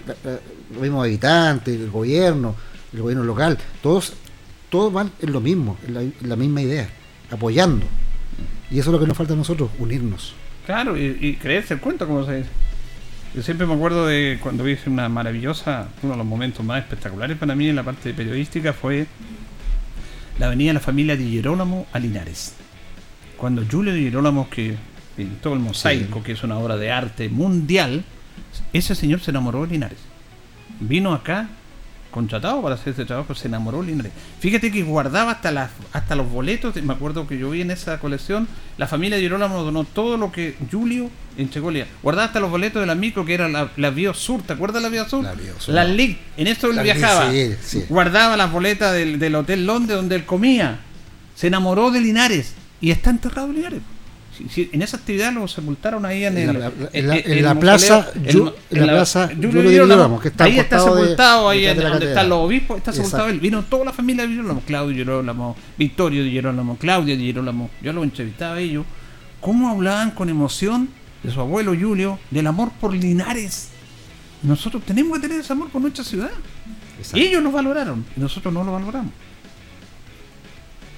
los 0.74 0.82
mismos 0.82 1.04
habitantes, 1.06 1.76
el 1.80 1.90
gobierno, 1.90 2.56
el 2.94 3.02
gobierno 3.02 3.24
local, 3.24 3.58
todos, 3.82 4.14
todos 4.70 4.92
van 4.94 5.12
en 5.22 5.32
lo 5.34 5.42
mismo, 5.42 5.78
en 5.88 5.94
la, 5.94 6.02
en 6.02 6.14
la 6.30 6.36
misma 6.36 6.62
idea, 6.62 6.90
apoyando. 7.30 7.86
Y 8.70 8.80
eso 8.80 8.90
es 8.90 8.94
lo 8.94 9.00
que 9.00 9.08
nos 9.08 9.18
falta 9.18 9.34
a 9.34 9.36
nosotros, 9.36 9.70
unirnos. 9.80 10.34
Claro, 10.66 10.98
y, 10.98 11.18
y 11.20 11.36
creerse 11.36 11.74
el 11.74 11.80
cuento, 11.82 12.08
como 12.08 12.26
se 12.26 12.38
dice. 12.38 12.50
Yo 13.36 13.42
siempre 13.42 13.66
me 13.66 13.74
acuerdo 13.74 14.08
de 14.08 14.40
cuando 14.42 14.64
vi 14.64 14.78
una 14.86 15.10
maravillosa, 15.10 15.88
uno 16.04 16.14
de 16.14 16.18
los 16.18 16.26
momentos 16.26 16.66
más 16.66 16.80
espectaculares 16.84 17.38
para 17.38 17.56
mí 17.56 17.68
en 17.70 17.76
la 17.78 17.84
parte 17.84 18.14
periodística 18.14 18.74
fue 18.74 19.08
la 20.40 20.50
venida 20.50 20.70
de 20.70 20.74
la 20.76 20.80
familia 20.80 21.16
Di 21.16 21.30
Girolamo 21.30 21.88
a 21.94 22.00
Linares. 22.00 22.54
Cuando 23.38 23.64
Julio 23.70 23.94
Di 23.94 24.04
Girolamo, 24.04 24.50
que 24.50 24.76
pintó 25.16 25.54
el 25.54 25.60
mosaico, 25.60 26.24
que 26.24 26.32
es 26.34 26.44
una 26.44 26.58
obra 26.58 26.78
de 26.78 26.92
arte 26.92 27.30
mundial, 27.30 28.04
ese 28.74 28.96
señor 28.96 29.22
se 29.22 29.32
enamoró 29.32 29.62
de 29.66 29.72
Linares. 29.74 30.00
Vino 30.80 31.14
acá 31.14 31.50
contratado 32.12 32.62
para 32.62 32.76
hacer 32.76 32.92
ese 32.92 33.06
trabajo, 33.06 33.34
se 33.36 33.48
enamoró 33.48 33.82
de 33.82 33.88
Linares. 33.88 34.12
Fíjate 34.40 34.70
que 34.72 34.84
guardaba 34.84 35.32
hasta 35.32 35.50
las 35.52 35.70
hasta 35.94 36.16
los 36.16 36.30
boletos, 36.30 36.76
me 36.84 36.94
acuerdo 36.94 37.26
que 37.26 37.38
yo 37.38 37.52
vi 37.52 37.62
en 37.62 37.72
esa 37.72 38.00
colección, 38.00 38.48
la 38.78 38.86
familia 38.88 39.16
de 39.18 39.24
Girolamo 39.24 39.64
donó 39.64 39.86
todo 39.86 40.18
lo 40.18 40.32
que 40.32 40.56
Julio 40.70 41.10
entregó 41.38 41.70
a 41.70 41.72
Linares. 41.72 41.94
Guardaba 42.04 42.26
hasta 42.28 42.40
los 42.42 42.50
boletos 42.50 42.82
de 42.82 42.86
la 42.88 42.96
micro, 42.96 43.24
que 43.26 43.34
era 43.34 43.48
la, 43.48 43.70
la 43.78 43.90
Biosur, 43.92 44.42
¿te 44.44 44.54
acuerdas 44.54 44.82
de 44.82 44.90
la 44.90 44.90
Biosur? 44.90 45.24
La 45.24 45.34
Biosur. 45.34 45.74
La 45.74 45.86
LIC, 45.86 46.18
en 46.38 46.48
esto 46.48 46.68
él 46.70 46.76
La 46.76 46.84
viajaba. 46.84 47.32
sí, 47.32 47.52
sí. 47.62 47.86
Guardaba 47.88 48.36
las 48.36 48.52
boletas 48.52 48.94
del, 48.94 49.18
del 49.18 49.36
Hotel 49.36 49.66
Londres 49.66 49.96
donde 49.98 50.16
él 50.16 50.26
comía. 50.26 50.80
Se 51.36 51.48
enamoró 51.48 51.92
de 51.92 52.02
Linares 52.02 52.54
y 52.82 52.92
está 52.92 53.10
enterrado 53.10 53.48
en 53.50 53.56
Linares. 53.56 53.80
Sí, 54.50 54.70
en 54.72 54.82
esa 54.82 54.98
actividad 54.98 55.34
lo 55.34 55.48
sepultaron 55.48 56.06
ahí 56.06 56.24
en, 56.24 56.38
el, 56.38 56.58
la- 56.60 56.72
en 56.94 57.60
plaza 57.60 58.08
Julio 58.26 59.70
Girolamo, 59.70 60.20
que 60.20 60.30
está 60.30 60.46
ahí 60.46 60.58
está 60.58 60.78
de- 60.78 60.84
sepultado, 60.84 61.50
ahí 61.50 61.62
de 61.62 61.72
en- 61.72 61.78
donde 61.82 62.08
están 62.08 62.30
los 62.30 62.40
obispos, 62.40 62.78
está 62.78 62.92
sepultado 62.94 63.24
Exacto. 63.24 63.36
él. 63.36 63.40
Vino 63.42 63.64
toda 63.64 63.86
la 63.86 63.94
familia 63.94 64.24
de 64.26 64.30
Girolamo, 64.34 64.62
Claudio 64.66 64.96
Girolamo, 64.96 65.56
Victorio 65.78 66.24
Di 66.24 66.32
Girolamo, 66.32 66.78
Claudia 66.78 67.16
Di 67.18 67.26
Girolamo. 67.26 67.70
Yo 67.82 67.92
lo 67.94 68.04
entrevistaba 68.04 68.56
a 68.56 68.60
ellos. 68.60 68.86
¿Cómo 69.42 69.70
hablaban 69.70 70.12
con 70.12 70.30
emoción 70.30 70.90
de 71.24 71.32
su 71.32 71.40
abuelo 71.42 71.74
Julio, 71.80 72.18
del 72.30 72.48
amor 72.48 72.72
por 72.80 72.94
Linares? 72.94 73.70
Nosotros 74.44 74.82
tenemos 74.86 75.18
que 75.18 75.28
tener 75.28 75.42
ese 75.42 75.54
amor 75.54 75.70
por 75.70 75.82
nuestra 75.82 76.04
ciudad. 76.04 76.32
Exacto. 76.98 77.18
Ellos 77.18 77.44
lo 77.44 77.52
valoraron 77.52 78.06
y 78.16 78.20
nosotros 78.20 78.54
no 78.54 78.64
lo 78.64 78.72
valoramos. 78.72 79.12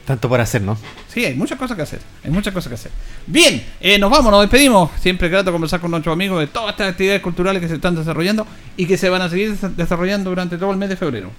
Tanto 0.06 0.28
por 0.28 0.42
hacer, 0.42 0.62
¿no? 0.62 0.78
Sí, 1.13 1.24
hay 1.24 1.34
muchas 1.34 1.58
cosas 1.58 1.78
que 1.78 1.84
hacer. 1.84 2.00
Hay 2.26 2.32
muchas 2.32 2.54
cosas 2.54 2.68
que 2.70 2.76
hacer. 2.76 2.92
Bien, 3.26 3.63
eh, 3.80 3.98
nos 3.98 4.12
vamos, 4.12 4.32
nos 4.32 4.42
despedimos. 4.42 4.89
Siempre 5.00 5.30
grato 5.30 5.52
conversar 5.52 5.80
con 5.80 5.92
nuestros 5.92 6.12
amigos 6.12 6.42
de 6.42 6.48
todas 6.48 6.72
estas 6.72 6.89
actividades 6.92 7.22
culturales 7.22 7.62
que 7.62 7.70
se 7.70 7.76
están 7.76 7.96
desarrollando 7.96 8.46
y 8.76 8.86
que 8.86 8.98
se 8.98 9.08
van 9.10 9.22
a 9.22 9.30
seguir 9.30 9.56
des- 9.58 9.78
desarrollando 9.78 10.30
durante 10.30 10.58
todo 10.58 10.72
el 10.72 10.78
mes 10.78 10.89
de 10.89 10.98
febrero. 10.98 11.32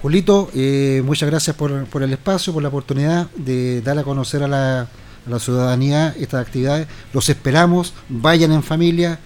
Julito, 0.00 0.50
eh, 0.54 1.02
muchas 1.04 1.28
gracias 1.28 1.54
por, 1.54 1.84
por 1.86 2.02
el 2.02 2.12
espacio, 2.12 2.52
por 2.52 2.62
la 2.62 2.68
oportunidad 2.70 3.28
de 3.36 3.82
dar 3.82 3.98
a 3.98 4.04
conocer 4.04 4.42
a 4.42 4.48
la, 4.48 4.80
a 4.82 4.86
la 5.26 5.38
ciudadanía 5.38 6.14
estas 6.18 6.40
actividades. 6.46 6.86
Los 7.12 7.28
esperamos, 7.28 7.92
vayan 8.08 8.52
en 8.52 8.62
familia, 8.62 9.18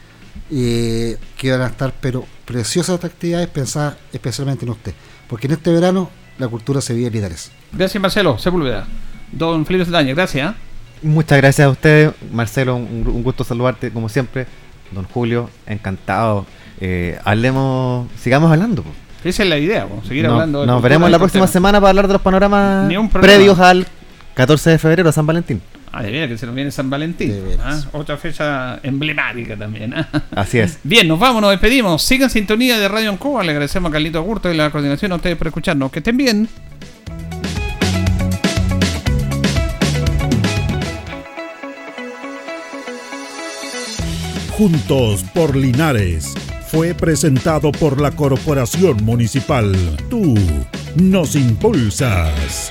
eh, 0.51 1.19
que 1.37 1.51
van 1.53 1.63
a 1.63 1.67
estar 1.67 1.95
pero 2.01 2.27
preciosas 2.45 2.97
estas 2.97 3.11
actividades 3.13 3.49
pensadas 3.49 3.97
especialmente 4.13 4.65
en 4.65 4.73
usted. 4.73 4.95
Porque 5.29 5.47
en 5.47 5.53
este 5.53 5.71
verano 5.71 6.11
la 6.39 6.49
cultura 6.49 6.81
se 6.81 6.95
vive 6.95 7.09
en 7.09 7.13
Linares. 7.15 7.51
Gracias, 7.73 8.01
Marcelo 8.01 8.39
Sepúlveda. 8.39 8.87
Don 9.33 9.65
Felipe 9.67 9.85
Saldaña, 9.85 10.15
gracias. 10.15 10.55
Muchas 11.03 11.39
gracias 11.39 11.67
a 11.67 11.71
ustedes, 11.71 12.13
Marcelo, 12.33 12.77
un, 12.77 13.05
un 13.07 13.23
gusto 13.23 13.45
saludarte 13.45 13.91
como 13.91 14.09
siempre. 14.09 14.47
Don 14.93 15.05
Julio, 15.05 15.51
encantado. 15.67 16.47
Eh, 16.81 17.19
hablemos, 17.25 18.09
sigamos 18.21 18.51
hablando. 18.53 18.83
po. 18.83 18.91
Esa 19.25 19.43
es 19.43 19.49
la 19.49 19.59
idea, 19.59 19.87
po, 19.87 20.03
seguir 20.07 20.25
No- 20.27 20.35
hablando. 20.35 20.65
nos 20.67 20.81
veremos 20.83 21.11
la 21.11 21.19
próxima 21.19 21.47
semana 21.47 21.81
para 21.81 21.91
hablar 21.91 22.07
de 22.07 22.13
los 22.15 22.23
panoramas 22.23 22.91
previos 23.13 23.59
al 23.59 23.87
14 24.35 24.71
de 24.71 24.79
febrero, 24.79 25.11
San 25.13 25.27
Valentín. 25.27 25.61
Ah, 25.99 26.03
de 26.03 26.11
veras 26.11 26.29
que 26.29 26.37
se 26.37 26.45
nos 26.45 26.55
viene 26.55 26.71
San 26.71 26.91
Valentín. 26.91 27.35
¿ah? 27.59 27.81
Otra 27.93 28.19
fecha 28.19 28.79
emblemática 28.83 29.57
también. 29.57 29.95
¿ah? 29.95 30.07
Así 30.33 30.59
es. 30.59 30.79
Bien, 30.85 31.09
nos 31.09 31.19
vamos, 31.19 31.41
nos 31.41 31.53
despedimos. 31.53 32.03
Sigan 32.03 32.29
sintonía 32.29 32.79
de 32.79 32.87
Radio 32.87 33.09
en 33.09 33.17
Cuba. 33.17 33.43
Le 33.43 33.53
agradecemos 33.53 33.89
a 33.89 33.93
Carlito 33.93 34.19
Agurto 34.19 34.53
y 34.53 34.57
la 34.59 34.69
coordinación 34.71 35.13
a 35.13 35.15
ustedes 35.15 35.39
por 35.39 35.47
escucharnos. 35.47 35.91
Que 35.91 36.01
estén 36.01 36.19
bien. 36.19 36.51
Juntos 44.51 45.25
por 45.33 45.57
Linares 45.57 46.35
fue 46.67 46.93
presentado 46.93 47.73
por 47.73 48.03
la 48.03 48.11
Corporación 48.11 49.03
Municipal. 49.03 49.75
Tú 50.11 50.35
nos 50.97 51.35
impulsas. 51.37 52.71